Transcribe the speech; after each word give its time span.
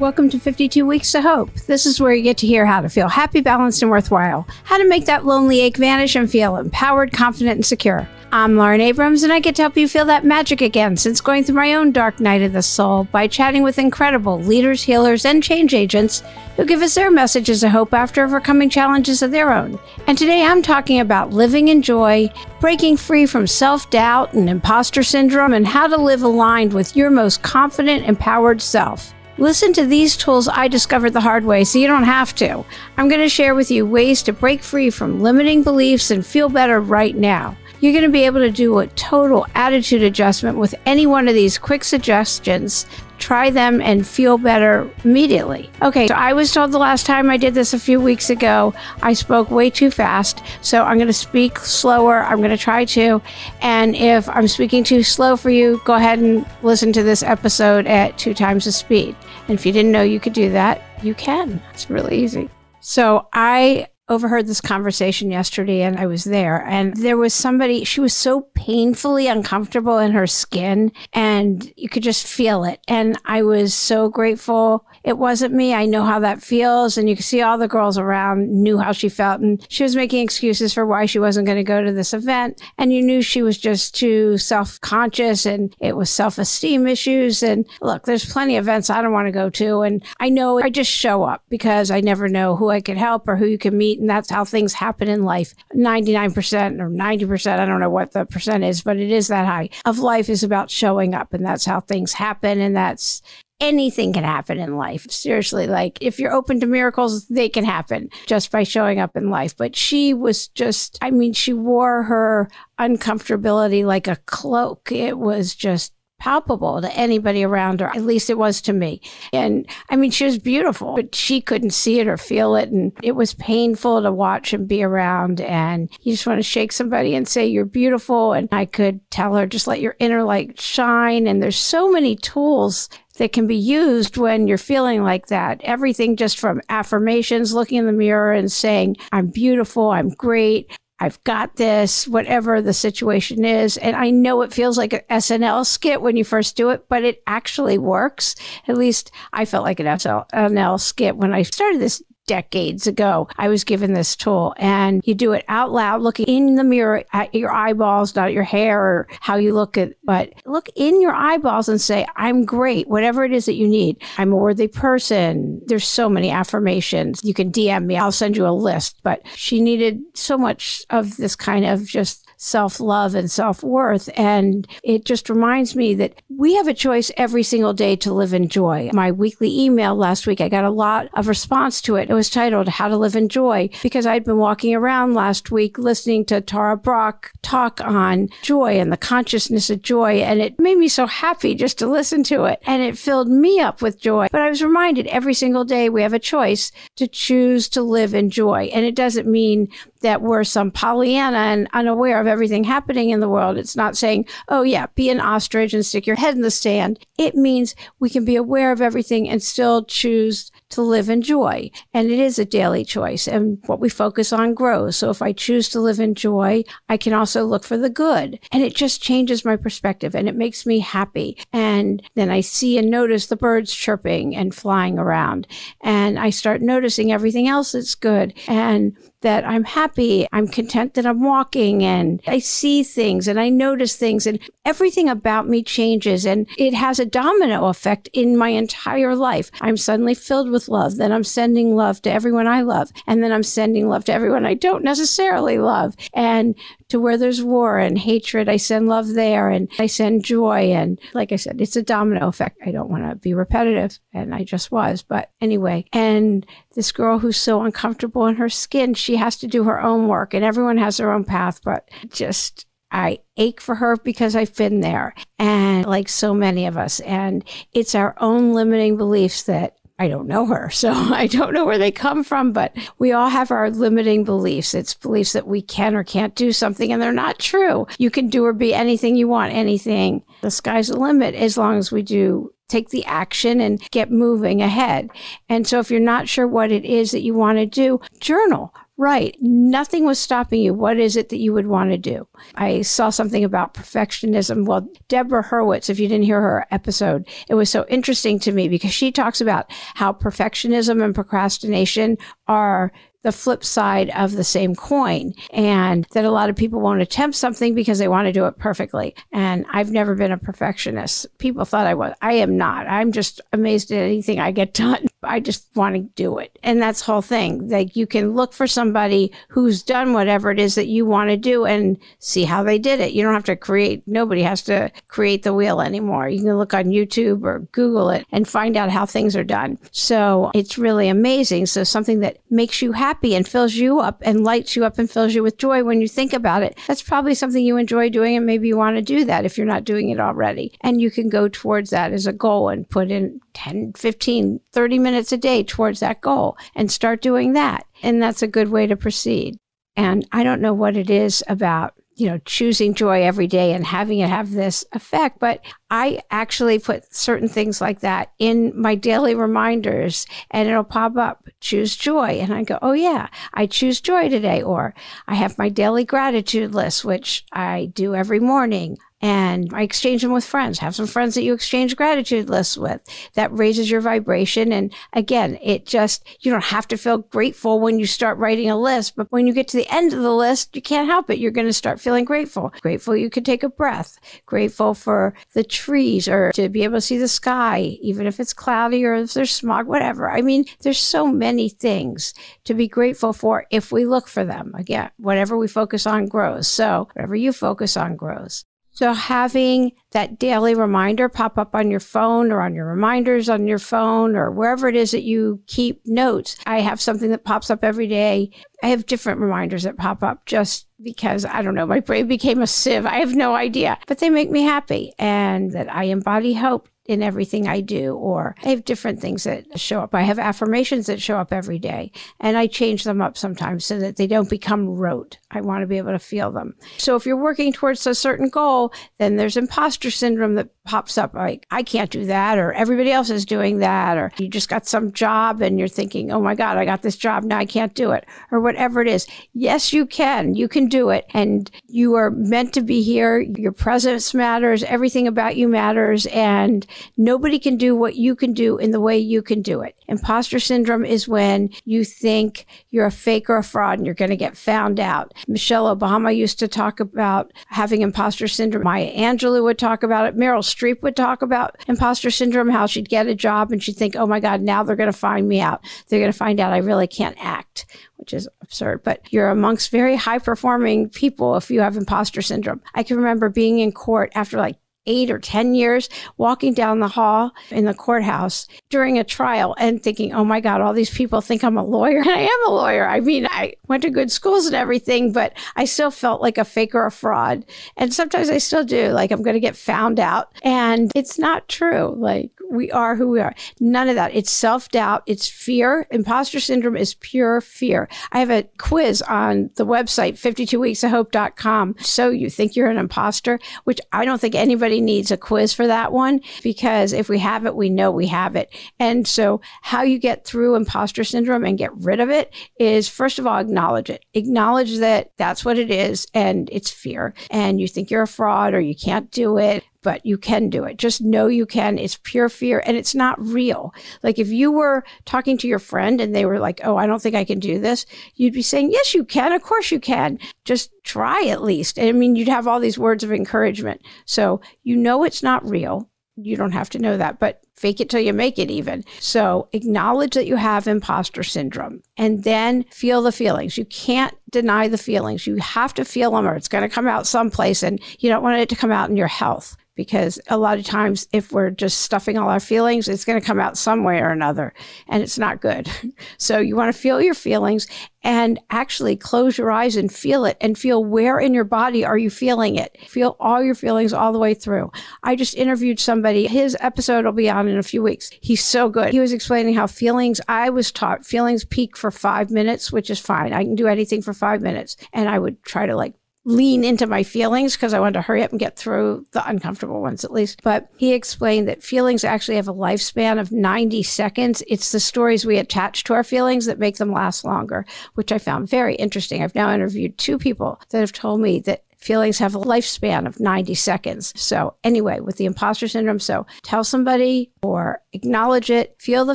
Welcome 0.00 0.28
to 0.30 0.40
52 0.40 0.84
Weeks 0.84 1.14
of 1.14 1.22
Hope. 1.22 1.54
This 1.68 1.86
is 1.86 2.00
where 2.00 2.12
you 2.12 2.24
get 2.24 2.36
to 2.38 2.48
hear 2.48 2.66
how 2.66 2.80
to 2.80 2.88
feel 2.88 3.06
happy, 3.06 3.40
balanced, 3.40 3.80
and 3.80 3.92
worthwhile, 3.92 4.44
how 4.64 4.76
to 4.76 4.88
make 4.88 5.04
that 5.04 5.24
lonely 5.24 5.60
ache 5.60 5.76
vanish 5.76 6.16
and 6.16 6.28
feel 6.28 6.56
empowered, 6.56 7.12
confident, 7.12 7.58
and 7.58 7.64
secure. 7.64 8.08
I'm 8.32 8.56
Lauren 8.56 8.80
Abrams, 8.80 9.22
and 9.22 9.32
I 9.32 9.38
get 9.38 9.54
to 9.54 9.62
help 9.62 9.76
you 9.76 9.86
feel 9.86 10.04
that 10.06 10.24
magic 10.24 10.62
again 10.62 10.96
since 10.96 11.20
going 11.20 11.44
through 11.44 11.54
my 11.54 11.74
own 11.74 11.92
dark 11.92 12.18
night 12.18 12.42
of 12.42 12.54
the 12.54 12.60
soul 12.60 13.04
by 13.04 13.28
chatting 13.28 13.62
with 13.62 13.78
incredible 13.78 14.40
leaders, 14.40 14.82
healers, 14.82 15.24
and 15.24 15.40
change 15.40 15.74
agents 15.74 16.24
who 16.56 16.64
give 16.64 16.82
us 16.82 16.96
their 16.96 17.12
messages 17.12 17.62
of 17.62 17.70
hope 17.70 17.94
after 17.94 18.24
overcoming 18.24 18.68
challenges 18.68 19.22
of 19.22 19.30
their 19.30 19.52
own. 19.52 19.78
And 20.08 20.18
today 20.18 20.42
I'm 20.44 20.60
talking 20.60 20.98
about 20.98 21.30
living 21.30 21.68
in 21.68 21.82
joy, 21.82 22.32
breaking 22.58 22.96
free 22.96 23.26
from 23.26 23.46
self 23.46 23.88
doubt 23.90 24.32
and 24.32 24.50
imposter 24.50 25.04
syndrome, 25.04 25.52
and 25.52 25.68
how 25.68 25.86
to 25.86 25.96
live 25.96 26.22
aligned 26.22 26.72
with 26.72 26.96
your 26.96 27.10
most 27.10 27.44
confident, 27.44 28.08
empowered 28.08 28.60
self. 28.60 29.13
Listen 29.36 29.72
to 29.72 29.84
these 29.84 30.16
tools 30.16 30.46
I 30.46 30.68
discovered 30.68 31.10
the 31.10 31.20
hard 31.20 31.44
way 31.44 31.64
so 31.64 31.78
you 31.78 31.88
don't 31.88 32.04
have 32.04 32.34
to. 32.36 32.64
I'm 32.96 33.08
going 33.08 33.20
to 33.20 33.28
share 33.28 33.54
with 33.56 33.70
you 33.70 33.84
ways 33.84 34.22
to 34.22 34.32
break 34.32 34.62
free 34.62 34.90
from 34.90 35.20
limiting 35.20 35.64
beliefs 35.64 36.12
and 36.12 36.24
feel 36.24 36.48
better 36.48 36.80
right 36.80 37.16
now. 37.16 37.56
You're 37.84 37.92
going 37.92 38.04
to 38.04 38.08
be 38.08 38.24
able 38.24 38.40
to 38.40 38.50
do 38.50 38.78
a 38.78 38.86
total 38.86 39.46
attitude 39.54 40.02
adjustment 40.02 40.56
with 40.56 40.74
any 40.86 41.06
one 41.06 41.28
of 41.28 41.34
these 41.34 41.58
quick 41.58 41.84
suggestions. 41.84 42.86
Try 43.18 43.50
them 43.50 43.82
and 43.82 44.06
feel 44.06 44.38
better 44.38 44.90
immediately. 45.04 45.68
Okay, 45.82 46.06
so 46.06 46.14
I 46.14 46.32
was 46.32 46.50
told 46.50 46.72
the 46.72 46.78
last 46.78 47.04
time 47.04 47.28
I 47.28 47.36
did 47.36 47.52
this 47.52 47.74
a 47.74 47.78
few 47.78 48.00
weeks 48.00 48.30
ago, 48.30 48.72
I 49.02 49.12
spoke 49.12 49.50
way 49.50 49.68
too 49.68 49.90
fast. 49.90 50.42
So 50.62 50.82
I'm 50.82 50.96
going 50.96 51.08
to 51.08 51.12
speak 51.12 51.58
slower. 51.58 52.22
I'm 52.22 52.38
going 52.38 52.48
to 52.48 52.56
try 52.56 52.86
to. 52.86 53.20
And 53.60 53.94
if 53.94 54.30
I'm 54.30 54.48
speaking 54.48 54.82
too 54.82 55.02
slow 55.02 55.36
for 55.36 55.50
you, 55.50 55.78
go 55.84 55.92
ahead 55.92 56.20
and 56.20 56.46
listen 56.62 56.90
to 56.94 57.02
this 57.02 57.22
episode 57.22 57.86
at 57.86 58.16
two 58.16 58.32
times 58.32 58.64
the 58.64 58.72
speed. 58.72 59.14
And 59.46 59.58
if 59.58 59.66
you 59.66 59.72
didn't 59.72 59.92
know 59.92 60.00
you 60.00 60.20
could 60.20 60.32
do 60.32 60.50
that, 60.52 60.80
you 61.02 61.12
can. 61.12 61.62
It's 61.74 61.90
really 61.90 62.16
easy. 62.16 62.48
So 62.80 63.28
I 63.34 63.88
overheard 64.08 64.46
this 64.46 64.60
conversation 64.60 65.30
yesterday 65.30 65.82
and 65.82 65.98
I 65.98 66.06
was 66.06 66.24
there. 66.24 66.64
And 66.66 66.94
there 66.96 67.16
was 67.16 67.32
somebody 67.32 67.84
she 67.84 68.00
was 68.00 68.12
so 68.12 68.42
painfully 68.54 69.28
uncomfortable 69.28 69.98
in 69.98 70.12
her 70.12 70.26
skin 70.26 70.92
and 71.12 71.72
you 71.76 71.88
could 71.88 72.02
just 72.02 72.26
feel 72.26 72.64
it. 72.64 72.80
And 72.86 73.18
I 73.24 73.42
was 73.42 73.74
so 73.74 74.08
grateful 74.08 74.84
it 75.04 75.18
wasn't 75.18 75.54
me. 75.54 75.74
I 75.74 75.84
know 75.84 76.02
how 76.02 76.18
that 76.20 76.42
feels. 76.42 76.96
And 76.96 77.08
you 77.08 77.14
could 77.14 77.24
see 77.24 77.42
all 77.42 77.58
the 77.58 77.68
girls 77.68 77.98
around 77.98 78.50
knew 78.50 78.78
how 78.78 78.92
she 78.92 79.10
felt. 79.10 79.40
And 79.40 79.64
she 79.70 79.82
was 79.82 79.94
making 79.94 80.24
excuses 80.24 80.72
for 80.72 80.86
why 80.86 81.04
she 81.06 81.18
wasn't 81.18 81.46
going 81.46 81.58
to 81.58 81.64
go 81.64 81.82
to 81.82 81.92
this 81.92 82.14
event. 82.14 82.60
And 82.78 82.92
you 82.92 83.02
knew 83.02 83.20
she 83.20 83.42
was 83.42 83.58
just 83.58 83.94
too 83.94 84.38
self-conscious 84.38 85.44
and 85.44 85.74
it 85.78 85.96
was 85.96 86.08
self-esteem 86.08 86.86
issues. 86.86 87.42
And 87.42 87.66
look 87.82 88.04
there's 88.04 88.32
plenty 88.32 88.56
of 88.56 88.64
events 88.64 88.88
I 88.88 89.02
don't 89.02 89.12
want 89.12 89.26
to 89.26 89.32
go 89.32 89.50
to. 89.50 89.82
And 89.82 90.02
I 90.20 90.30
know 90.30 90.58
I 90.62 90.70
just 90.70 90.90
show 90.90 91.22
up 91.22 91.42
because 91.50 91.90
I 91.90 92.00
never 92.00 92.26
know 92.26 92.56
who 92.56 92.70
I 92.70 92.80
could 92.80 92.96
help 92.96 93.28
or 93.28 93.36
who 93.36 93.46
you 93.46 93.58
can 93.58 93.76
meet. 93.76 94.00
And 94.00 94.08
that's 94.08 94.30
how 94.30 94.44
things 94.44 94.72
happen 94.72 95.08
in 95.08 95.24
life. 95.24 95.54
99% 95.76 96.80
or 96.80 96.88
90%, 96.88 97.58
I 97.58 97.66
don't 97.66 97.80
know 97.80 97.90
what 97.90 98.12
the 98.12 98.24
percent 98.24 98.64
is, 98.64 98.80
but 98.80 98.96
it 98.96 99.10
is 99.10 99.28
that 99.28 99.44
high 99.44 99.68
of 99.84 99.98
life 99.98 100.30
is 100.30 100.42
about 100.42 100.70
showing 100.70 101.14
up. 101.14 101.34
And 101.34 101.44
that's 101.44 101.66
how 101.66 101.80
things 101.80 102.14
happen. 102.14 102.60
And 102.60 102.74
that's 102.74 103.20
anything 103.64 104.12
can 104.12 104.24
happen 104.24 104.58
in 104.58 104.76
life. 104.76 105.10
Seriously, 105.10 105.66
like 105.66 105.98
if 106.00 106.18
you're 106.18 106.32
open 106.32 106.60
to 106.60 106.66
miracles, 106.66 107.26
they 107.28 107.48
can 107.48 107.64
happen 107.64 108.10
just 108.26 108.50
by 108.50 108.62
showing 108.62 109.00
up 109.00 109.16
in 109.16 109.30
life. 109.30 109.56
But 109.56 109.74
she 109.74 110.12
was 110.12 110.48
just, 110.48 110.98
I 111.00 111.10
mean, 111.10 111.32
she 111.32 111.52
wore 111.52 112.02
her 112.04 112.50
uncomfortability 112.78 113.84
like 113.84 114.06
a 114.06 114.16
cloak. 114.26 114.92
It 114.92 115.18
was 115.18 115.54
just 115.54 115.94
palpable 116.24 116.80
to 116.80 116.90
anybody 116.96 117.44
around 117.44 117.80
her. 117.80 117.88
At 117.88 118.02
least 118.02 118.30
it 118.30 118.38
was 118.38 118.62
to 118.62 118.72
me. 118.72 119.02
And 119.32 119.66
I 119.90 119.96
mean, 119.96 120.10
she 120.10 120.24
was 120.24 120.38
beautiful, 120.38 120.94
but 120.94 121.14
she 121.14 121.40
couldn't 121.40 121.72
see 121.72 122.00
it 122.00 122.08
or 122.08 122.16
feel 122.16 122.56
it. 122.56 122.70
And 122.70 122.92
it 123.02 123.12
was 123.12 123.34
painful 123.34 124.02
to 124.02 124.12
watch 124.12 124.52
and 124.52 124.66
be 124.66 124.82
around. 124.82 125.42
And 125.42 125.90
you 126.00 126.12
just 126.12 126.26
want 126.26 126.38
to 126.38 126.42
shake 126.42 126.72
somebody 126.72 127.14
and 127.14 127.28
say, 127.28 127.46
You're 127.46 127.66
beautiful. 127.66 128.32
And 128.32 128.48
I 128.52 128.64
could 128.64 129.00
tell 129.10 129.34
her, 129.34 129.46
just 129.46 129.66
let 129.66 129.80
your 129.80 129.96
inner 129.98 130.22
light 130.22 130.58
shine. 130.58 131.26
And 131.26 131.42
there's 131.42 131.56
so 131.56 131.90
many 131.90 132.16
tools 132.16 132.88
that 133.16 133.32
can 133.32 133.46
be 133.46 133.56
used 133.56 134.16
when 134.16 134.46
you're 134.46 134.58
feeling 134.58 135.02
like 135.02 135.28
that. 135.28 135.60
Everything 135.62 136.16
just 136.16 136.38
from 136.38 136.60
affirmations, 136.68 137.52
looking 137.52 137.78
in 137.78 137.86
the 137.86 137.92
mirror 137.92 138.32
and 138.32 138.50
saying, 138.50 138.96
I'm 139.12 139.28
beautiful, 139.28 139.90
I'm 139.90 140.08
great, 140.10 140.70
I've 141.00 141.22
got 141.24 141.56
this, 141.56 142.06
whatever 142.08 142.62
the 142.62 142.72
situation 142.72 143.44
is. 143.44 143.76
And 143.76 143.96
I 143.96 144.10
know 144.10 144.42
it 144.42 144.52
feels 144.52 144.78
like 144.78 144.92
an 144.92 145.02
SNL 145.10 145.66
skit 145.66 146.00
when 146.00 146.16
you 146.16 146.24
first 146.24 146.56
do 146.56 146.70
it, 146.70 146.88
but 146.88 147.04
it 147.04 147.22
actually 147.26 147.78
works. 147.78 148.36
At 148.68 148.78
least 148.78 149.10
I 149.32 149.44
felt 149.44 149.64
like 149.64 149.80
an 149.80 149.86
SNL 149.86 150.80
skit 150.80 151.16
when 151.16 151.34
I 151.34 151.42
started 151.42 151.80
this 151.80 152.02
decades 152.26 152.86
ago, 152.86 153.28
I 153.36 153.48
was 153.48 153.64
given 153.64 153.92
this 153.92 154.16
tool 154.16 154.54
and 154.56 155.02
you 155.04 155.14
do 155.14 155.32
it 155.32 155.44
out 155.48 155.72
loud, 155.72 156.02
looking 156.02 156.26
in 156.26 156.54
the 156.54 156.64
mirror 156.64 157.04
at 157.12 157.34
your 157.34 157.52
eyeballs, 157.52 158.14
not 158.14 158.32
your 158.32 158.42
hair 158.42 158.80
or 158.80 159.08
how 159.20 159.36
you 159.36 159.54
look 159.54 159.76
at, 159.76 159.94
but 160.04 160.32
look 160.46 160.68
in 160.74 161.00
your 161.00 161.12
eyeballs 161.12 161.68
and 161.68 161.80
say, 161.80 162.06
I'm 162.16 162.44
great, 162.44 162.88
whatever 162.88 163.24
it 163.24 163.32
is 163.32 163.46
that 163.46 163.54
you 163.54 163.68
need. 163.68 164.02
I'm 164.18 164.32
a 164.32 164.36
worthy 164.36 164.68
person. 164.68 165.60
There's 165.66 165.86
so 165.86 166.08
many 166.08 166.30
affirmations. 166.30 167.20
You 167.22 167.34
can 167.34 167.50
DM 167.52 167.86
me. 167.86 167.96
I'll 167.96 168.12
send 168.12 168.36
you 168.36 168.46
a 168.46 168.50
list, 168.50 168.96
but 169.02 169.22
she 169.34 169.60
needed 169.60 170.00
so 170.14 170.38
much 170.38 170.84
of 170.90 171.16
this 171.16 171.36
kind 171.36 171.64
of 171.64 171.86
just 171.86 172.24
self 172.36 172.80
love 172.80 173.14
and 173.14 173.30
self 173.30 173.62
worth. 173.62 174.08
And 174.16 174.66
it 174.82 175.04
just 175.04 175.28
reminds 175.28 175.74
me 175.76 175.94
that 175.94 176.22
we 176.28 176.54
have 176.54 176.68
a 176.68 176.74
choice 176.74 177.10
every 177.16 177.42
single 177.42 177.72
day 177.72 177.96
to 177.96 178.12
live 178.12 178.34
in 178.34 178.48
joy. 178.48 178.90
My 178.92 179.12
weekly 179.12 179.60
email 179.60 179.94
last 179.94 180.26
week, 180.26 180.40
I 180.40 180.48
got 180.48 180.64
a 180.64 180.70
lot 180.70 181.08
of 181.14 181.28
response 181.28 181.80
to 181.82 181.96
it. 181.96 182.10
It 182.10 182.14
was 182.14 182.30
titled 182.30 182.68
How 182.68 182.88
to 182.88 182.96
Live 182.96 183.16
in 183.16 183.28
Joy 183.28 183.70
because 183.82 184.06
I'd 184.06 184.24
been 184.24 184.38
walking 184.38 184.74
around 184.74 185.14
last 185.14 185.50
week 185.50 185.78
listening 185.78 186.24
to 186.26 186.40
Tara 186.40 186.76
Brach 186.76 187.32
talk 187.42 187.80
on 187.80 188.28
joy 188.42 188.78
and 188.78 188.92
the 188.92 188.96
consciousness 188.96 189.70
of 189.70 189.82
joy. 189.82 190.14
And 190.16 190.40
it 190.40 190.58
made 190.58 190.78
me 190.78 190.88
so 190.88 191.06
happy 191.06 191.54
just 191.54 191.78
to 191.78 191.86
listen 191.86 192.22
to 192.24 192.44
it. 192.44 192.60
And 192.66 192.82
it 192.82 192.98
filled 192.98 193.28
me 193.28 193.60
up 193.60 193.82
with 193.82 194.00
joy. 194.00 194.28
But 194.30 194.40
I 194.40 194.48
was 194.48 194.62
reminded 194.62 195.06
every 195.08 195.34
single 195.34 195.64
day 195.64 195.88
we 195.88 196.02
have 196.02 196.12
a 196.12 196.18
choice 196.18 196.72
to 196.96 197.06
choose 197.06 197.68
to 197.70 197.82
live 197.82 198.14
in 198.14 198.30
joy. 198.30 198.70
And 198.74 198.84
it 198.84 198.94
doesn't 198.94 199.26
mean 199.26 199.68
that 200.04 200.20
we're 200.20 200.44
some 200.44 200.70
Pollyanna 200.70 201.38
and 201.38 201.68
unaware 201.72 202.20
of 202.20 202.26
everything 202.26 202.62
happening 202.62 203.08
in 203.08 203.20
the 203.20 203.28
world. 203.28 203.56
It's 203.56 203.74
not 203.74 203.96
saying, 203.96 204.26
oh, 204.48 204.62
yeah, 204.62 204.86
be 204.94 205.08
an 205.08 205.18
ostrich 205.18 205.72
and 205.72 205.84
stick 205.84 206.06
your 206.06 206.16
head 206.16 206.34
in 206.34 206.42
the 206.42 206.50
sand. 206.50 207.04
It 207.18 207.34
means 207.34 207.74
we 208.00 208.10
can 208.10 208.24
be 208.24 208.36
aware 208.36 208.70
of 208.70 208.82
everything 208.82 209.28
and 209.28 209.42
still 209.42 209.84
choose 209.84 210.52
to 210.70 210.82
live 210.82 211.08
in 211.08 211.22
joy. 211.22 211.70
And 211.94 212.10
it 212.10 212.18
is 212.18 212.38
a 212.38 212.44
daily 212.44 212.84
choice. 212.84 213.26
And 213.26 213.58
what 213.66 213.80
we 213.80 213.88
focus 213.88 214.32
on 214.32 214.54
grows. 214.54 214.96
So 214.96 215.08
if 215.08 215.22
I 215.22 215.32
choose 215.32 215.70
to 215.70 215.80
live 215.80 216.00
in 216.00 216.14
joy, 216.14 216.64
I 216.88 216.96
can 216.96 217.14
also 217.14 217.44
look 217.44 217.64
for 217.64 217.78
the 217.78 217.88
good. 217.88 218.38
And 218.52 218.62
it 218.62 218.74
just 218.74 219.02
changes 219.02 219.44
my 219.44 219.56
perspective 219.56 220.14
and 220.14 220.28
it 220.28 220.36
makes 220.36 220.66
me 220.66 220.80
happy. 220.80 221.38
And 221.52 222.02
then 222.14 222.28
I 222.30 222.40
see 222.42 222.76
and 222.76 222.90
notice 222.90 223.26
the 223.28 223.36
birds 223.36 223.72
chirping 223.72 224.36
and 224.36 224.54
flying 224.54 224.98
around. 224.98 225.46
And 225.80 226.18
I 226.18 226.30
start 226.30 226.60
noticing 226.60 227.10
everything 227.10 227.48
else 227.48 227.72
that's 227.72 227.94
good. 227.94 228.34
And 228.46 228.96
that 229.24 229.44
I'm 229.44 229.64
happy, 229.64 230.28
I'm 230.32 230.46
content 230.46 230.94
that 230.94 231.06
I'm 231.06 231.22
walking 231.22 231.82
and 231.82 232.20
I 232.26 232.38
see 232.38 232.82
things 232.82 233.26
and 233.26 233.40
I 233.40 233.48
notice 233.48 233.96
things 233.96 234.26
and 234.26 234.38
everything 234.64 235.08
about 235.08 235.48
me 235.48 235.62
changes 235.62 236.24
and 236.24 236.46
it 236.56 236.74
has 236.74 236.98
a 236.98 237.06
domino 237.06 237.66
effect 237.66 238.08
in 238.12 238.36
my 238.36 238.50
entire 238.50 239.16
life. 239.16 239.50
I'm 239.60 239.76
suddenly 239.76 240.14
filled 240.14 240.50
with 240.50 240.68
love. 240.68 240.96
Then 240.96 241.10
I'm 241.10 241.24
sending 241.24 241.74
love 241.74 242.00
to 242.02 242.12
everyone 242.12 242.46
I 242.46 242.60
love. 242.60 242.92
And 243.06 243.22
then 243.22 243.32
I'm 243.32 243.42
sending 243.42 243.88
love 243.88 244.04
to 244.04 244.12
everyone 244.12 244.46
I 244.46 244.54
don't 244.54 244.84
necessarily 244.84 245.58
love. 245.58 245.96
And 246.12 246.54
to 246.88 247.00
where 247.00 247.16
there's 247.16 247.42
war 247.42 247.78
and 247.78 247.98
hatred, 247.98 248.48
I 248.48 248.56
send 248.56 248.88
love 248.88 249.14
there 249.14 249.48
and 249.48 249.68
I 249.78 249.86
send 249.86 250.24
joy. 250.24 250.72
And 250.72 251.00
like 251.12 251.32
I 251.32 251.36
said, 251.36 251.60
it's 251.60 251.76
a 251.76 251.82
domino 251.82 252.28
effect. 252.28 252.58
I 252.64 252.70
don't 252.70 252.90
want 252.90 253.08
to 253.08 253.16
be 253.16 253.34
repetitive, 253.34 253.98
and 254.12 254.34
I 254.34 254.44
just 254.44 254.70
was. 254.70 255.02
But 255.02 255.30
anyway, 255.40 255.84
and 255.92 256.46
this 256.74 256.92
girl 256.92 257.18
who's 257.18 257.36
so 257.36 257.62
uncomfortable 257.62 258.26
in 258.26 258.36
her 258.36 258.48
skin, 258.48 258.94
she 258.94 259.16
has 259.16 259.36
to 259.38 259.46
do 259.46 259.64
her 259.64 259.80
own 259.80 260.08
work, 260.08 260.34
and 260.34 260.44
everyone 260.44 260.78
has 260.78 260.96
their 260.96 261.12
own 261.12 261.24
path, 261.24 261.60
but 261.64 261.88
just. 262.08 262.66
I 262.96 263.18
ache 263.36 263.60
for 263.60 263.74
her 263.74 263.96
because 263.96 264.36
I've 264.36 264.54
been 264.54 264.80
there 264.80 265.16
and 265.40 265.84
like 265.84 266.08
so 266.08 266.32
many 266.32 266.66
of 266.66 266.76
us. 266.76 267.00
And 267.00 267.44
it's 267.72 267.96
our 267.96 268.14
own 268.20 268.52
limiting 268.52 268.96
beliefs 268.96 269.42
that 269.44 269.78
I 270.04 270.08
don't 270.08 270.28
know 270.28 270.44
her, 270.44 270.68
so 270.68 270.92
I 270.94 271.26
don't 271.26 271.54
know 271.54 271.64
where 271.64 271.78
they 271.78 271.90
come 271.90 272.24
from, 272.24 272.52
but 272.52 272.76
we 272.98 273.12
all 273.12 273.30
have 273.30 273.50
our 273.50 273.70
limiting 273.70 274.22
beliefs. 274.22 274.74
It's 274.74 274.92
beliefs 274.92 275.32
that 275.32 275.46
we 275.46 275.62
can 275.62 275.94
or 275.94 276.04
can't 276.04 276.34
do 276.34 276.52
something, 276.52 276.92
and 276.92 277.00
they're 277.00 277.10
not 277.10 277.38
true. 277.38 277.86
You 277.98 278.10
can 278.10 278.28
do 278.28 278.44
or 278.44 278.52
be 278.52 278.74
anything 278.74 279.16
you 279.16 279.28
want, 279.28 279.54
anything. 279.54 280.22
The 280.42 280.50
sky's 280.50 280.88
the 280.88 280.98
limit 280.98 281.34
as 281.34 281.56
long 281.56 281.78
as 281.78 281.90
we 281.90 282.02
do 282.02 282.52
take 282.68 282.90
the 282.90 283.04
action 283.06 283.60
and 283.62 283.80
get 283.90 284.10
moving 284.10 284.60
ahead. 284.60 285.08
And 285.48 285.66
so 285.66 285.78
if 285.78 285.90
you're 285.90 286.00
not 286.00 286.28
sure 286.28 286.46
what 286.46 286.70
it 286.70 286.84
is 286.84 287.12
that 287.12 287.22
you 287.22 287.32
want 287.32 287.58
to 287.58 287.66
do, 287.66 288.00
journal, 288.20 288.74
Right. 288.96 289.36
Nothing 289.40 290.04
was 290.04 290.20
stopping 290.20 290.62
you. 290.62 290.72
What 290.72 290.98
is 290.98 291.16
it 291.16 291.28
that 291.30 291.40
you 291.40 291.52
would 291.52 291.66
want 291.66 291.90
to 291.90 291.98
do? 291.98 292.28
I 292.54 292.82
saw 292.82 293.10
something 293.10 293.42
about 293.42 293.74
perfectionism. 293.74 294.66
Well, 294.66 294.88
Deborah 295.08 295.42
Hurwitz, 295.42 295.90
if 295.90 295.98
you 295.98 296.06
didn't 296.06 296.26
hear 296.26 296.40
her 296.40 296.64
episode, 296.70 297.26
it 297.48 297.54
was 297.54 297.68
so 297.68 297.84
interesting 297.88 298.38
to 298.40 298.52
me 298.52 298.68
because 298.68 298.94
she 298.94 299.10
talks 299.10 299.40
about 299.40 299.72
how 299.94 300.12
perfectionism 300.12 301.04
and 301.04 301.12
procrastination 301.12 302.18
are 302.46 302.92
the 303.24 303.32
flip 303.32 303.64
side 303.64 304.10
of 304.10 304.32
the 304.32 304.44
same 304.44 304.74
coin 304.76 305.32
and 305.50 306.06
that 306.12 306.26
a 306.26 306.30
lot 306.30 306.50
of 306.50 306.54
people 306.54 306.78
won't 306.78 307.00
attempt 307.00 307.36
something 307.36 307.74
because 307.74 307.98
they 307.98 308.06
want 308.06 308.26
to 308.26 308.32
do 308.32 308.44
it 308.44 308.58
perfectly. 308.58 309.14
And 309.32 309.64
I've 309.70 309.90
never 309.90 310.14
been 310.14 310.30
a 310.30 310.38
perfectionist. 310.38 311.26
People 311.38 311.64
thought 311.64 311.86
I 311.86 311.94
was. 311.94 312.14
I 312.20 312.34
am 312.34 312.56
not. 312.58 312.86
I'm 312.86 313.12
just 313.12 313.40
amazed 313.52 313.90
at 313.90 313.98
anything 313.98 314.38
I 314.40 314.50
get 314.52 314.74
done. 314.84 315.06
I 315.22 315.40
just 315.40 315.66
want 315.74 315.96
to 315.96 316.02
do 316.02 316.38
it. 316.38 316.56
And 316.62 316.80
that's 316.80 317.00
the 317.00 317.06
whole 317.06 317.22
thing. 317.22 317.68
Like 317.68 317.96
you 317.96 318.06
can 318.06 318.32
look 318.32 318.52
for 318.52 318.66
somebody 318.66 319.32
who's 319.48 319.82
done 319.82 320.12
whatever 320.12 320.50
it 320.50 320.60
is 320.60 320.74
that 320.74 320.86
you 320.86 321.06
want 321.06 321.30
to 321.30 321.36
do 321.38 321.64
and 321.64 321.98
see 322.18 322.44
how 322.44 322.62
they 322.62 322.78
did 322.78 323.00
it. 323.00 323.14
You 323.14 323.22
don't 323.22 323.32
have 323.32 323.44
to 323.44 323.56
create, 323.56 324.02
nobody 324.06 324.42
has 324.42 324.60
to 324.62 324.92
create 325.08 325.44
the 325.44 325.54
wheel 325.54 325.80
anymore. 325.80 326.28
You 326.28 326.40
can 326.42 326.58
look 326.58 326.74
on 326.74 326.84
YouTube 326.84 327.42
or 327.42 327.60
Google 327.72 328.10
it 328.10 328.26
and 328.32 328.46
find 328.46 328.76
out 328.76 328.90
how 328.90 329.06
things 329.06 329.34
are 329.34 329.44
done. 329.44 329.78
So 329.92 330.50
it's 330.54 330.76
really 330.76 331.08
amazing. 331.08 331.64
So 331.66 331.84
something 331.84 332.20
that 332.20 332.36
makes 332.50 332.82
you 332.82 332.92
happy 332.92 333.13
happy 333.14 333.36
and 333.36 333.46
fills 333.46 333.74
you 333.74 334.00
up 334.00 334.20
and 334.24 334.42
lights 334.42 334.74
you 334.74 334.84
up 334.84 334.98
and 334.98 335.08
fills 335.08 335.34
you 335.36 335.42
with 335.42 335.56
joy 335.56 335.84
when 335.84 336.00
you 336.00 336.08
think 336.08 336.32
about 336.32 336.64
it, 336.64 336.76
that's 336.88 337.00
probably 337.00 337.32
something 337.32 337.64
you 337.64 337.76
enjoy 337.76 338.10
doing 338.10 338.36
and 338.36 338.44
maybe 338.44 338.66
you 338.66 338.76
want 338.76 338.96
to 338.96 339.02
do 339.02 339.24
that 339.24 339.44
if 339.44 339.56
you're 339.56 339.64
not 339.64 339.84
doing 339.84 340.10
it 340.10 340.18
already. 340.18 340.76
And 340.80 341.00
you 341.00 341.12
can 341.12 341.28
go 341.28 341.46
towards 341.46 341.90
that 341.90 342.12
as 342.12 342.26
a 342.26 342.32
goal 342.32 342.70
and 342.70 342.90
put 342.90 343.12
in 343.12 343.40
10, 343.52 343.92
15, 343.92 344.58
30 344.72 344.98
minutes 344.98 345.30
a 345.30 345.36
day 345.36 345.62
towards 345.62 346.00
that 346.00 346.22
goal 346.22 346.58
and 346.74 346.90
start 346.90 347.22
doing 347.22 347.52
that. 347.52 347.86
And 348.02 348.20
that's 348.20 348.42
a 348.42 348.48
good 348.48 348.70
way 348.70 348.88
to 348.88 348.96
proceed. 348.96 349.58
And 349.94 350.26
I 350.32 350.42
don't 350.42 350.60
know 350.60 350.74
what 350.74 350.96
it 350.96 351.08
is 351.08 351.44
about 351.46 351.94
you 352.16 352.28
know, 352.28 352.38
choosing 352.44 352.94
joy 352.94 353.22
every 353.22 353.46
day 353.46 353.72
and 353.72 353.84
having 353.84 354.20
it 354.20 354.28
have 354.28 354.50
this 354.52 354.84
effect. 354.92 355.38
But 355.40 355.64
I 355.90 356.20
actually 356.30 356.78
put 356.78 357.12
certain 357.14 357.48
things 357.48 357.80
like 357.80 358.00
that 358.00 358.32
in 358.38 358.72
my 358.80 358.94
daily 358.94 359.34
reminders 359.34 360.26
and 360.50 360.68
it'll 360.68 360.84
pop 360.84 361.16
up, 361.16 361.48
choose 361.60 361.96
joy. 361.96 362.38
And 362.40 362.52
I 362.54 362.62
go, 362.62 362.78
oh, 362.82 362.92
yeah, 362.92 363.28
I 363.52 363.66
choose 363.66 364.00
joy 364.00 364.28
today. 364.28 364.62
Or 364.62 364.94
I 365.26 365.34
have 365.34 365.58
my 365.58 365.68
daily 365.68 366.04
gratitude 366.04 366.74
list, 366.74 367.04
which 367.04 367.44
I 367.52 367.86
do 367.94 368.14
every 368.14 368.40
morning 368.40 368.98
and 369.24 369.72
I 369.72 369.80
exchange 369.80 370.20
them 370.20 370.32
with 370.32 370.44
friends. 370.44 370.78
Have 370.80 370.94
some 370.94 371.06
friends 371.06 371.34
that 371.34 371.44
you 371.44 371.54
exchange 371.54 371.96
gratitude 371.96 372.50
lists 372.50 372.76
with. 372.76 373.00
That 373.32 373.50
raises 373.58 373.90
your 373.90 374.02
vibration. 374.02 374.70
And 374.70 374.92
again, 375.14 375.58
it 375.62 375.86
just, 375.86 376.26
you 376.40 376.52
don't 376.52 376.62
have 376.62 376.86
to 376.88 376.98
feel 376.98 377.16
grateful 377.16 377.80
when 377.80 377.98
you 377.98 378.04
start 378.04 378.36
writing 378.36 378.68
a 378.68 378.78
list, 378.78 379.16
but 379.16 379.32
when 379.32 379.46
you 379.46 379.54
get 379.54 379.66
to 379.68 379.78
the 379.78 379.88
end 379.88 380.12
of 380.12 380.20
the 380.20 380.34
list, 380.34 380.76
you 380.76 380.82
can't 380.82 381.08
help 381.08 381.30
it. 381.30 381.38
You're 381.38 381.52
going 381.52 381.66
to 381.66 381.72
start 381.72 382.02
feeling 382.02 382.26
grateful. 382.26 382.70
Grateful 382.82 383.16
you 383.16 383.30
could 383.30 383.46
take 383.46 383.62
a 383.62 383.70
breath. 383.70 384.18
Grateful 384.44 384.92
for 384.92 385.32
the 385.54 385.64
trees 385.64 386.28
or 386.28 386.52
to 386.52 386.68
be 386.68 386.84
able 386.84 386.98
to 386.98 387.00
see 387.00 387.16
the 387.16 387.26
sky, 387.26 387.96
even 388.02 388.26
if 388.26 388.38
it's 388.38 388.52
cloudy 388.52 389.06
or 389.06 389.14
if 389.14 389.32
there's 389.32 389.52
smog, 389.52 389.86
whatever. 389.86 390.30
I 390.30 390.42
mean, 390.42 390.66
there's 390.80 390.98
so 390.98 391.26
many 391.26 391.70
things 391.70 392.34
to 392.64 392.74
be 392.74 392.88
grateful 392.88 393.32
for 393.32 393.64
if 393.70 393.90
we 393.90 394.04
look 394.04 394.28
for 394.28 394.44
them. 394.44 394.74
Again, 394.76 395.10
whatever 395.16 395.56
we 395.56 395.66
focus 395.66 396.06
on 396.06 396.26
grows. 396.26 396.68
So 396.68 397.08
whatever 397.14 397.34
you 397.34 397.54
focus 397.54 397.96
on 397.96 398.16
grows. 398.16 398.66
So 398.94 399.12
having 399.12 399.92
that 400.12 400.38
daily 400.38 400.74
reminder 400.74 401.28
pop 401.28 401.58
up 401.58 401.74
on 401.74 401.90
your 401.90 402.00
phone 402.00 402.52
or 402.52 402.60
on 402.60 402.74
your 402.74 402.86
reminders 402.86 403.48
on 403.48 403.66
your 403.66 403.80
phone 403.80 404.36
or 404.36 404.50
wherever 404.52 404.88
it 404.88 404.94
is 404.94 405.10
that 405.10 405.24
you 405.24 405.60
keep 405.66 406.00
notes. 406.06 406.56
I 406.64 406.80
have 406.80 407.00
something 407.00 407.30
that 407.30 407.44
pops 407.44 407.70
up 407.70 407.82
every 407.82 408.06
day. 408.06 408.50
I 408.82 408.88
have 408.88 409.06
different 409.06 409.40
reminders 409.40 409.82
that 409.82 409.96
pop 409.98 410.22
up 410.22 410.46
just 410.46 410.86
because 411.02 411.44
I 411.44 411.62
don't 411.62 411.74
know, 411.74 411.86
my 411.86 412.00
brain 412.00 412.28
became 412.28 412.62
a 412.62 412.66
sieve. 412.66 413.04
I 413.04 413.18
have 413.18 413.34
no 413.34 413.54
idea, 413.54 413.98
but 414.06 414.18
they 414.18 414.30
make 414.30 414.50
me 414.50 414.62
happy 414.62 415.12
and 415.18 415.72
that 415.72 415.92
I 415.92 416.04
embody 416.04 416.54
hope 416.54 416.88
in 417.06 417.22
everything 417.22 417.68
I 417.68 417.80
do, 417.80 418.14
or 418.14 418.54
I 418.64 418.70
have 418.70 418.84
different 418.84 419.20
things 419.20 419.44
that 419.44 419.78
show 419.78 420.00
up. 420.00 420.14
I 420.14 420.22
have 420.22 420.38
affirmations 420.38 421.06
that 421.06 421.20
show 421.20 421.36
up 421.36 421.52
every 421.52 421.78
day, 421.78 422.12
and 422.40 422.56
I 422.56 422.66
change 422.66 423.04
them 423.04 423.20
up 423.20 423.36
sometimes 423.36 423.84
so 423.84 423.98
that 423.98 424.16
they 424.16 424.26
don't 424.26 424.48
become 424.48 424.88
rote. 424.88 425.38
I 425.50 425.60
want 425.60 425.82
to 425.82 425.86
be 425.86 425.98
able 425.98 426.12
to 426.12 426.18
feel 426.18 426.50
them. 426.50 426.74
So 426.96 427.14
if 427.14 427.26
you're 427.26 427.36
working 427.36 427.72
towards 427.72 428.06
a 428.06 428.14
certain 428.14 428.48
goal, 428.48 428.92
then 429.18 429.36
there's 429.36 429.56
imposter 429.56 430.10
syndrome 430.10 430.54
that 430.54 430.68
pops 430.84 431.16
up 431.16 431.34
like, 431.34 431.66
I 431.70 431.82
can't 431.82 432.10
do 432.10 432.26
that, 432.26 432.58
or 432.58 432.72
everybody 432.72 433.10
else 433.10 433.30
is 433.30 433.46
doing 433.46 433.78
that, 433.78 434.16
or 434.18 434.32
you 434.38 434.48
just 434.48 434.68
got 434.68 434.86
some 434.86 435.12
job 435.12 435.62
and 435.62 435.78
you're 435.78 435.88
thinking, 435.88 436.30
oh 436.30 436.40
my 436.40 436.54
God, 436.54 436.76
I 436.76 436.84
got 436.84 437.02
this 437.02 437.16
job, 437.16 437.42
now 437.42 437.58
I 437.58 437.64
can't 437.64 437.94
do 437.94 438.12
it, 438.12 438.26
or 438.50 438.60
whatever 438.60 439.00
it 439.00 439.08
is. 439.08 439.26
Yes, 439.54 439.92
you 439.92 440.04
can. 440.06 440.54
You 440.54 440.68
can 440.68 440.88
do 440.88 441.10
it. 441.10 441.26
And 441.32 441.70
you 441.86 442.14
are 442.14 442.30
meant 442.30 442.74
to 442.74 442.82
be 442.82 443.02
here. 443.02 443.40
Your 443.40 443.72
presence 443.72 444.34
matters. 444.34 444.82
Everything 444.84 445.26
about 445.26 445.56
you 445.56 445.68
matters. 445.68 446.26
And 446.26 446.86
nobody 447.16 447.58
can 447.58 447.76
do 447.76 447.96
what 447.96 448.16
you 448.16 448.34
can 448.34 448.52
do 448.52 448.76
in 448.76 448.90
the 448.90 449.00
way 449.00 449.18
you 449.18 449.42
can 449.42 449.62
do 449.62 449.80
it. 449.80 449.96
Imposter 450.08 450.58
syndrome 450.58 451.04
is 451.04 451.26
when 451.26 451.70
you 451.84 452.04
think 452.04 452.66
you're 452.90 453.06
a 453.06 453.10
fake 453.10 453.48
or 453.48 453.56
a 453.56 453.64
fraud 453.64 453.98
and 453.98 454.06
you're 454.06 454.14
going 454.14 454.30
to 454.30 454.36
get 454.36 454.56
found 454.56 455.00
out. 455.00 455.32
Michelle 455.48 455.94
Obama 455.94 456.34
used 456.34 456.58
to 456.58 456.68
talk 456.68 457.00
about 457.00 457.52
having 457.68 458.02
imposter 458.02 458.48
syndrome. 458.48 458.84
Maya 458.84 459.12
Angelou 459.14 459.62
would 459.62 459.78
talk 459.78 460.02
about 460.02 460.26
it. 460.26 460.36
Meryl 460.36 460.64
Streep 460.74 461.02
would 461.02 461.16
talk 461.16 461.42
about 461.42 461.76
imposter 461.88 462.30
syndrome, 462.30 462.68
how 462.68 462.86
she'd 462.86 463.08
get 463.08 463.26
a 463.26 463.34
job 463.34 463.70
and 463.70 463.82
she'd 463.82 463.96
think, 463.96 464.16
oh 464.16 464.26
my 464.26 464.40
God, 464.40 464.60
now 464.60 464.82
they're 464.82 464.96
going 464.96 465.12
to 465.12 465.18
find 465.18 465.48
me 465.48 465.60
out. 465.60 465.84
They're 466.08 466.20
going 466.20 466.32
to 466.32 466.36
find 466.36 466.58
out 466.60 466.72
I 466.72 466.78
really 466.78 467.06
can't 467.06 467.36
act, 467.38 467.86
which 468.16 468.32
is 468.32 468.48
absurd. 468.62 469.02
But 469.04 469.32
you're 469.32 469.50
amongst 469.50 469.90
very 469.90 470.16
high 470.16 470.38
performing 470.38 471.10
people 471.10 471.56
if 471.56 471.70
you 471.70 471.80
have 471.80 471.96
imposter 471.96 472.42
syndrome. 472.42 472.80
I 472.94 473.02
can 473.02 473.16
remember 473.16 473.48
being 473.48 473.78
in 473.78 473.92
court 473.92 474.32
after 474.34 474.56
like 474.56 474.76
eight 475.06 475.30
or 475.30 475.38
10 475.38 475.74
years 475.74 476.08
walking 476.36 476.74
down 476.74 477.00
the 477.00 477.08
hall 477.08 477.52
in 477.70 477.84
the 477.84 477.94
courthouse 477.94 478.66
during 478.90 479.18
a 479.18 479.24
trial 479.24 479.74
and 479.78 480.02
thinking, 480.02 480.32
oh 480.32 480.44
my 480.44 480.60
God, 480.60 480.80
all 480.80 480.92
these 480.92 481.10
people 481.10 481.40
think 481.40 481.62
I'm 481.62 481.76
a 481.76 481.84
lawyer. 481.84 482.14
And 482.24 482.30
I 482.30 482.40
am 482.40 482.66
a 482.68 482.70
lawyer. 482.70 483.06
I 483.06 483.20
mean, 483.20 483.46
I 483.50 483.74
went 483.86 484.02
to 484.04 484.10
good 484.10 484.30
schools 484.30 484.64
and 484.64 484.74
everything, 484.74 485.32
but 485.32 485.52
I 485.76 485.84
still 485.84 486.10
felt 486.10 486.40
like 486.40 486.56
a 486.56 486.64
fake 486.64 486.94
or 486.94 487.04
a 487.04 487.10
fraud. 487.10 487.66
And 487.98 488.14
sometimes 488.14 488.48
I 488.48 488.58
still 488.58 488.84
do, 488.84 489.08
like 489.08 489.30
I'm 489.30 489.42
going 489.42 489.54
to 489.54 489.60
get 489.60 489.76
found 489.76 490.18
out. 490.18 490.52
And 490.62 491.12
it's 491.14 491.38
not 491.38 491.68
true. 491.68 492.14
Like 492.16 492.50
we 492.74 492.90
are 492.90 493.16
who 493.16 493.28
we 493.28 493.40
are. 493.40 493.54
None 493.80 494.08
of 494.08 494.16
that. 494.16 494.34
It's 494.34 494.50
self 494.50 494.88
doubt. 494.90 495.22
It's 495.26 495.48
fear. 495.48 496.06
Imposter 496.10 496.60
syndrome 496.60 496.96
is 496.96 497.14
pure 497.14 497.60
fear. 497.60 498.08
I 498.32 498.40
have 498.40 498.50
a 498.50 498.64
quiz 498.78 499.22
on 499.22 499.70
the 499.76 499.86
website, 499.86 500.34
52weeksofhope.com. 500.34 501.96
So 502.00 502.30
you 502.30 502.50
think 502.50 502.76
you're 502.76 502.90
an 502.90 502.98
imposter, 502.98 503.58
which 503.84 504.00
I 504.12 504.24
don't 504.24 504.40
think 504.40 504.54
anybody 504.54 505.00
needs 505.00 505.30
a 505.30 505.36
quiz 505.36 505.72
for 505.72 505.86
that 505.86 506.12
one 506.12 506.40
because 506.62 507.12
if 507.12 507.28
we 507.28 507.38
have 507.38 507.66
it, 507.66 507.76
we 507.76 507.88
know 507.88 508.10
we 508.10 508.26
have 508.26 508.56
it. 508.56 508.74
And 508.98 509.26
so, 509.26 509.60
how 509.82 510.02
you 510.02 510.18
get 510.18 510.44
through 510.44 510.74
imposter 510.74 511.24
syndrome 511.24 511.64
and 511.64 511.78
get 511.78 511.94
rid 511.96 512.20
of 512.20 512.30
it 512.30 512.54
is 512.78 513.08
first 513.08 513.38
of 513.38 513.46
all, 513.46 513.58
acknowledge 513.58 514.10
it. 514.10 514.24
Acknowledge 514.34 514.98
that 514.98 515.32
that's 515.36 515.64
what 515.64 515.78
it 515.78 515.90
is 515.90 516.26
and 516.34 516.68
it's 516.72 516.90
fear. 516.90 517.34
And 517.50 517.80
you 517.80 517.88
think 517.88 518.10
you're 518.10 518.22
a 518.22 518.28
fraud 518.28 518.74
or 518.74 518.80
you 518.80 518.94
can't 518.94 519.30
do 519.30 519.58
it 519.58 519.84
but 520.04 520.24
you 520.24 520.38
can 520.38 520.68
do 520.68 520.84
it. 520.84 520.98
Just 520.98 521.22
know 521.22 521.48
you 521.48 521.66
can. 521.66 521.98
It's 521.98 522.20
pure 522.22 522.50
fear 522.50 522.82
and 522.86 522.96
it's 522.96 523.14
not 523.14 523.40
real. 523.40 523.92
Like 524.22 524.38
if 524.38 524.50
you 524.50 524.70
were 524.70 525.02
talking 525.24 525.58
to 525.58 525.66
your 525.66 525.80
friend 525.80 526.20
and 526.20 526.32
they 526.32 526.44
were 526.44 526.60
like, 526.60 526.82
Oh, 526.84 526.96
I 526.96 527.06
don't 527.06 527.20
think 527.20 527.34
I 527.34 527.44
can 527.44 527.58
do 527.58 527.80
this, 527.80 528.06
you'd 528.36 528.52
be 528.52 528.62
saying, 528.62 528.92
Yes, 528.92 529.14
you 529.14 529.24
can. 529.24 529.52
Of 529.52 529.62
course 529.62 529.90
you 529.90 529.98
can. 529.98 530.38
Just 530.64 530.90
try 531.02 531.46
at 531.46 531.62
least. 531.62 531.98
I 531.98 532.12
mean, 532.12 532.36
you'd 532.36 532.48
have 532.48 532.68
all 532.68 532.78
these 532.78 532.98
words 532.98 533.24
of 533.24 533.32
encouragement. 533.32 534.02
So 534.26 534.60
you 534.84 534.94
know 534.94 535.24
it's 535.24 535.42
not 535.42 535.68
real. 535.68 536.08
You 536.36 536.56
don't 536.56 536.72
have 536.72 536.90
to 536.90 536.98
know 536.98 537.16
that, 537.16 537.38
but 537.38 537.62
fake 537.74 538.00
it 538.00 538.10
till 538.10 538.20
you 538.20 538.32
make 538.32 538.58
it 538.58 538.70
even. 538.70 539.04
So 539.20 539.68
acknowledge 539.72 540.34
that 540.34 540.46
you 540.46 540.56
have 540.56 540.86
imposter 540.86 541.42
syndrome 541.42 542.02
and 542.18 542.44
then 542.44 542.82
feel 542.84 543.22
the 543.22 543.32
feelings. 543.32 543.78
You 543.78 543.84
can't 543.86 544.34
deny 544.50 544.88
the 544.88 544.98
feelings. 544.98 545.46
You 545.46 545.56
have 545.56 545.94
to 545.94 546.04
feel 546.04 546.32
them 546.32 546.46
or 546.46 546.56
it's 546.56 546.68
going 546.68 546.82
to 546.82 546.94
come 546.94 547.06
out 547.06 547.26
someplace 547.26 547.82
and 547.82 548.00
you 548.18 548.28
don't 548.28 548.42
want 548.42 548.58
it 548.58 548.68
to 548.68 548.76
come 548.76 548.90
out 548.90 549.08
in 549.08 549.16
your 549.16 549.28
health 549.28 549.76
because 549.94 550.40
a 550.48 550.58
lot 550.58 550.78
of 550.78 550.84
times 550.84 551.28
if 551.32 551.52
we're 551.52 551.70
just 551.70 552.00
stuffing 552.00 552.36
all 552.36 552.48
our 552.48 552.60
feelings 552.60 553.08
it's 553.08 553.24
going 553.24 553.40
to 553.40 553.46
come 553.46 553.60
out 553.60 553.76
some 553.76 554.04
way 554.04 554.18
or 554.18 554.30
another 554.30 554.72
and 555.08 555.22
it's 555.22 555.38
not 555.38 555.60
good. 555.60 555.88
So 556.38 556.58
you 556.58 556.76
want 556.76 556.94
to 556.94 556.98
feel 556.98 557.20
your 557.20 557.34
feelings 557.34 557.86
and 558.22 558.58
actually 558.70 559.16
close 559.16 559.58
your 559.58 559.70
eyes 559.70 559.96
and 559.96 560.12
feel 560.12 560.44
it 560.44 560.56
and 560.60 560.76
feel 560.76 561.04
where 561.04 561.38
in 561.38 561.54
your 561.54 561.64
body 561.64 562.04
are 562.04 562.18
you 562.18 562.30
feeling 562.30 562.76
it? 562.76 562.96
Feel 563.06 563.36
all 563.40 563.62
your 563.62 563.74
feelings 563.74 564.12
all 564.12 564.32
the 564.32 564.38
way 564.38 564.54
through. 564.54 564.90
I 565.22 565.36
just 565.36 565.54
interviewed 565.54 566.00
somebody 566.00 566.46
his 566.46 566.76
episode 566.80 567.24
will 567.24 567.32
be 567.32 567.50
on 567.50 567.68
in 567.68 567.78
a 567.78 567.82
few 567.82 568.02
weeks. 568.02 568.30
He's 568.40 568.64
so 568.64 568.88
good. 568.88 569.12
He 569.12 569.20
was 569.20 569.32
explaining 569.32 569.74
how 569.74 569.86
feelings 569.86 570.40
i 570.48 570.70
was 570.70 570.92
taught 570.92 571.24
feelings 571.24 571.64
peak 571.64 571.96
for 571.96 572.10
five 572.10 572.50
minutes 572.50 572.92
which 572.92 573.10
is 573.10 573.20
fine. 573.20 573.52
I 573.52 573.64
can 573.64 573.74
do 573.74 573.86
anything 573.86 574.22
for 574.22 574.32
five 574.32 574.60
minutes 574.60 574.96
and 575.12 575.28
i 575.28 575.38
would 575.38 575.62
try 575.62 575.86
to 575.86 575.96
like 575.96 576.14
lean 576.44 576.84
into 576.84 577.06
my 577.06 577.22
feelings 577.22 577.74
because 577.74 577.94
I 577.94 578.00
wanted 578.00 578.14
to 578.14 578.22
hurry 578.22 578.42
up 578.42 578.50
and 578.50 578.60
get 578.60 578.76
through 578.76 579.26
the 579.32 579.46
uncomfortable 579.48 580.02
ones 580.02 580.24
at 580.24 580.32
least. 580.32 580.62
But 580.62 580.88
he 580.96 581.12
explained 581.14 581.68
that 581.68 581.82
feelings 581.82 582.22
actually 582.22 582.56
have 582.56 582.68
a 582.68 582.74
lifespan 582.74 583.40
of 583.40 583.50
90 583.50 584.02
seconds. 584.02 584.62
It's 584.66 584.92
the 584.92 585.00
stories 585.00 585.46
we 585.46 585.56
attach 585.56 586.04
to 586.04 586.14
our 586.14 586.24
feelings 586.24 586.66
that 586.66 586.78
make 586.78 586.96
them 586.96 587.12
last 587.12 587.44
longer, 587.44 587.86
which 588.14 588.30
I 588.30 588.38
found 588.38 588.68
very 588.68 588.94
interesting. 588.96 589.42
I've 589.42 589.54
now 589.54 589.72
interviewed 589.72 590.18
two 590.18 590.38
people 590.38 590.80
that 590.90 591.00
have 591.00 591.12
told 591.12 591.40
me 591.40 591.60
that 591.60 591.84
feelings 592.04 592.38
have 592.38 592.54
a 592.54 592.60
lifespan 592.60 593.26
of 593.26 593.40
90 593.40 593.74
seconds. 593.74 594.32
So, 594.36 594.74
anyway, 594.84 595.20
with 595.20 595.36
the 595.36 595.46
imposter 595.46 595.88
syndrome, 595.88 596.20
so 596.20 596.46
tell 596.62 596.84
somebody 596.84 597.50
or 597.62 598.02
acknowledge 598.12 598.70
it, 598.70 598.94
feel 599.00 599.24
the 599.24 599.34